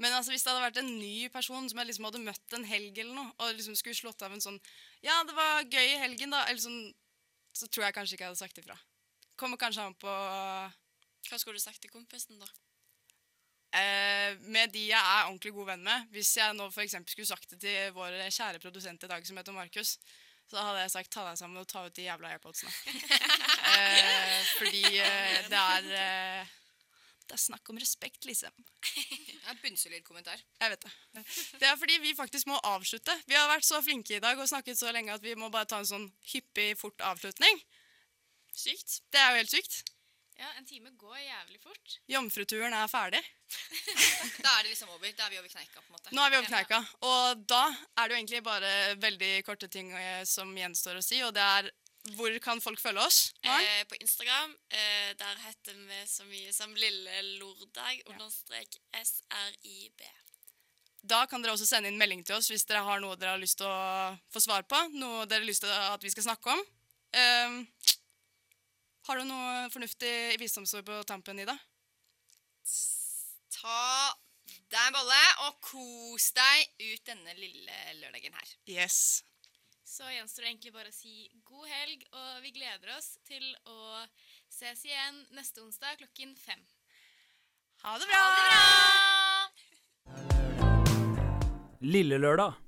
Men 0.00 0.14
altså, 0.16 0.32
hvis 0.32 0.44
det 0.44 0.52
hadde 0.52 0.64
vært 0.64 0.80
en 0.80 0.94
ny 0.96 1.28
person 1.32 1.66
som 1.68 1.80
jeg 1.80 1.90
liksom 1.90 2.06
hadde 2.08 2.22
møtt 2.24 2.56
en 2.56 2.68
helg, 2.68 3.00
eller 3.02 3.16
noe, 3.16 3.32
og 3.36 3.56
liksom 3.56 3.76
skulle 3.76 3.98
slått 3.98 4.22
av 4.24 4.32
en 4.32 4.44
sånn 4.44 4.60
Ja, 5.04 5.18
det 5.28 5.34
var 5.36 5.64
gøy 5.64 5.86
i 5.94 5.98
helgen, 6.00 6.32
da. 6.32 6.46
Eller 6.48 6.60
sånn, 6.62 6.92
så 7.56 7.68
tror 7.68 7.86
jeg 7.86 7.96
kanskje 7.96 8.16
ikke 8.16 8.24
jeg 8.24 8.32
hadde 8.32 8.40
sagt 8.40 8.62
ifra. 8.62 8.76
Kommer 9.40 9.60
kanskje 9.60 9.84
an 9.84 9.96
på 10.00 10.14
Hva 11.28 11.38
skulle 11.38 11.60
du 11.60 11.62
sagt 11.62 11.82
til 11.82 11.92
kompisen, 11.92 12.40
da? 12.40 12.48
Eh, 13.70 14.34
med 14.50 14.72
de 14.74 14.88
jeg 14.88 14.98
er 14.98 15.28
ordentlig 15.28 15.52
god 15.54 15.68
venn 15.74 15.84
med. 15.86 16.08
Hvis 16.14 16.32
jeg 16.40 16.56
nå 16.58 16.66
for 16.74 16.82
eksempel 16.82 17.12
skulle 17.12 17.30
sagt 17.30 17.52
det 17.52 17.60
til 17.62 17.92
vår 17.94 18.16
kjære 18.26 18.62
produsent 18.62 19.06
i 19.06 19.10
dag, 19.10 19.26
som 19.26 19.38
heter 19.38 19.54
Markus, 19.54 19.98
så 20.50 20.62
hadde 20.66 20.80
jeg 20.82 20.94
sagt 20.96 21.12
ta 21.14 21.24
deg 21.28 21.38
sammen 21.38 21.60
og 21.60 21.68
ta 21.70 21.84
ut 21.86 21.94
de 21.94 22.08
jævla 22.08 22.32
airpodsene. 22.34 22.72
eh, 23.76 24.40
fordi 24.58 24.82
eh, 24.98 25.36
det 25.52 25.60
er 25.60 25.92
eh, 26.00 26.56
Det 27.30 27.36
er 27.36 27.42
snakk 27.44 27.68
om 27.70 27.78
respekt, 27.78 28.24
liksom. 28.26 28.50
Ja, 29.44 29.54
Bunnsolid 29.62 30.02
kommentar. 30.02 30.40
Jeg 30.60 30.72
vet 30.72 30.82
det. 30.82 31.22
Det 31.60 31.68
er 31.68 31.76
fordi 31.78 32.00
vi 32.02 32.16
faktisk 32.18 32.50
må 32.50 32.58
avslutte. 32.66 33.14
Vi 33.30 33.38
har 33.38 33.46
vært 33.48 33.66
så 33.66 33.78
flinke 33.82 34.16
i 34.16 34.22
dag 34.22 34.38
og 34.38 34.50
snakket 34.50 34.78
så 34.78 34.90
lenge 34.92 35.14
at 35.14 35.22
vi 35.22 35.36
må 35.38 35.48
bare 35.54 35.70
ta 35.70 35.78
en 35.78 35.86
sånn 35.86 36.08
hyppig, 36.32 36.74
fort 36.78 37.00
avslutning. 37.06 37.62
Sykt. 38.50 38.98
Det 39.14 39.22
er 39.22 39.30
jo 39.30 39.40
helt 39.44 39.54
sykt. 39.54 39.78
Ja, 40.40 40.48
en 40.56 40.64
time 40.64 40.90
går 40.96 41.18
jævlig 41.20 41.58
fort. 41.60 41.96
Jomfruturen 42.08 42.72
er 42.72 42.88
ferdig. 42.88 43.20
Da 44.44 44.54
er 44.56 44.62
det 44.64 44.70
liksom 44.70 44.88
over. 44.94 45.10
Da 45.16 45.26
er 45.26 45.34
vi 45.34 45.38
over 45.40 45.50
kneika, 45.52 45.82
på 45.82 45.90
en 45.90 45.96
måte. 45.98 46.14
Nå 46.16 46.22
er 46.24 46.32
vi 46.32 46.38
over 46.38 46.48
kneika, 46.48 46.78
og 47.04 47.42
da 47.50 47.60
er 47.68 48.08
det 48.08 48.14
jo 48.14 48.18
egentlig 48.20 48.40
bare 48.46 48.70
veldig 49.02 49.30
korte 49.44 49.68
ting 49.68 49.90
eh, 49.92 50.22
som 50.28 50.52
gjenstår 50.56 51.00
å 51.00 51.04
si, 51.04 51.20
og 51.26 51.34
det 51.36 51.44
er 51.44 51.68
hvor 52.16 52.32
kan 52.40 52.62
folk 52.64 52.80
følge 52.80 53.02
oss? 53.04 53.18
Eh, 53.44 53.82
på 53.84 53.98
Instagram 54.00 54.54
eh, 54.72 55.12
der 55.20 55.42
heter 55.44 55.76
vi 55.76 56.00
så 56.08 56.24
mye 56.24 56.52
som 56.56 56.72
Lille 56.72 57.20
Lordag 57.36 58.00
understrek 58.08 58.78
SRIB. 58.96 60.06
Da 61.04 61.26
kan 61.28 61.44
dere 61.44 61.52
også 61.52 61.68
sende 61.68 61.92
inn 61.92 62.00
melding 62.00 62.24
til 62.24 62.38
oss 62.38 62.48
hvis 62.48 62.64
dere 62.68 62.86
har 62.86 63.04
noe 63.04 63.18
dere 63.20 63.34
har 63.36 63.42
lyst 63.42 63.60
til 63.60 63.68
å 63.68 64.16
få 64.32 64.40
svar 64.40 64.64
på, 64.68 64.80
noe 64.96 65.26
dere 65.28 65.44
har 65.44 65.48
lyst 65.48 65.64
til 65.66 65.72
at 65.76 66.04
vi 66.04 66.12
skal 66.12 66.30
snakke 66.30 66.56
om. 66.56 66.64
Ehm, 67.16 67.62
har 69.08 69.20
du 69.20 69.24
noe 69.28 69.70
fornuftig 69.72 70.38
visdomsord 70.40 70.84
på 70.86 71.00
tampen, 71.08 71.40
Ida? 71.40 71.56
Ta 73.54 73.80
deg 74.70 74.86
en 74.86 74.94
bolle 74.94 75.22
og 75.46 75.58
kos 75.64 76.30
deg 76.36 76.56
ut 76.84 77.02
denne 77.08 77.34
lille 77.38 77.76
lørdagen 78.00 78.36
her. 78.36 78.54
Yes. 78.70 79.22
Så 79.90 80.06
gjenstår 80.06 80.44
det 80.44 80.50
egentlig 80.52 80.74
bare 80.74 80.92
å 80.92 80.94
si 80.94 81.26
god 81.48 81.66
helg, 81.66 82.04
og 82.14 82.42
vi 82.44 82.52
gleder 82.54 82.92
oss 82.94 83.16
til 83.26 83.42
å 83.66 84.06
ses 84.52 84.84
igjen 84.86 85.24
neste 85.34 85.64
onsdag 85.64 85.98
klokken 85.98 86.36
fem. 86.38 86.62
Ha 87.82 87.96
det 87.98 88.06
bra! 88.06 88.22
Ha 88.22 88.30
det 88.36 88.44
bra! 88.46 88.60
Lille 91.80 92.20
Lørdag. 92.20 92.60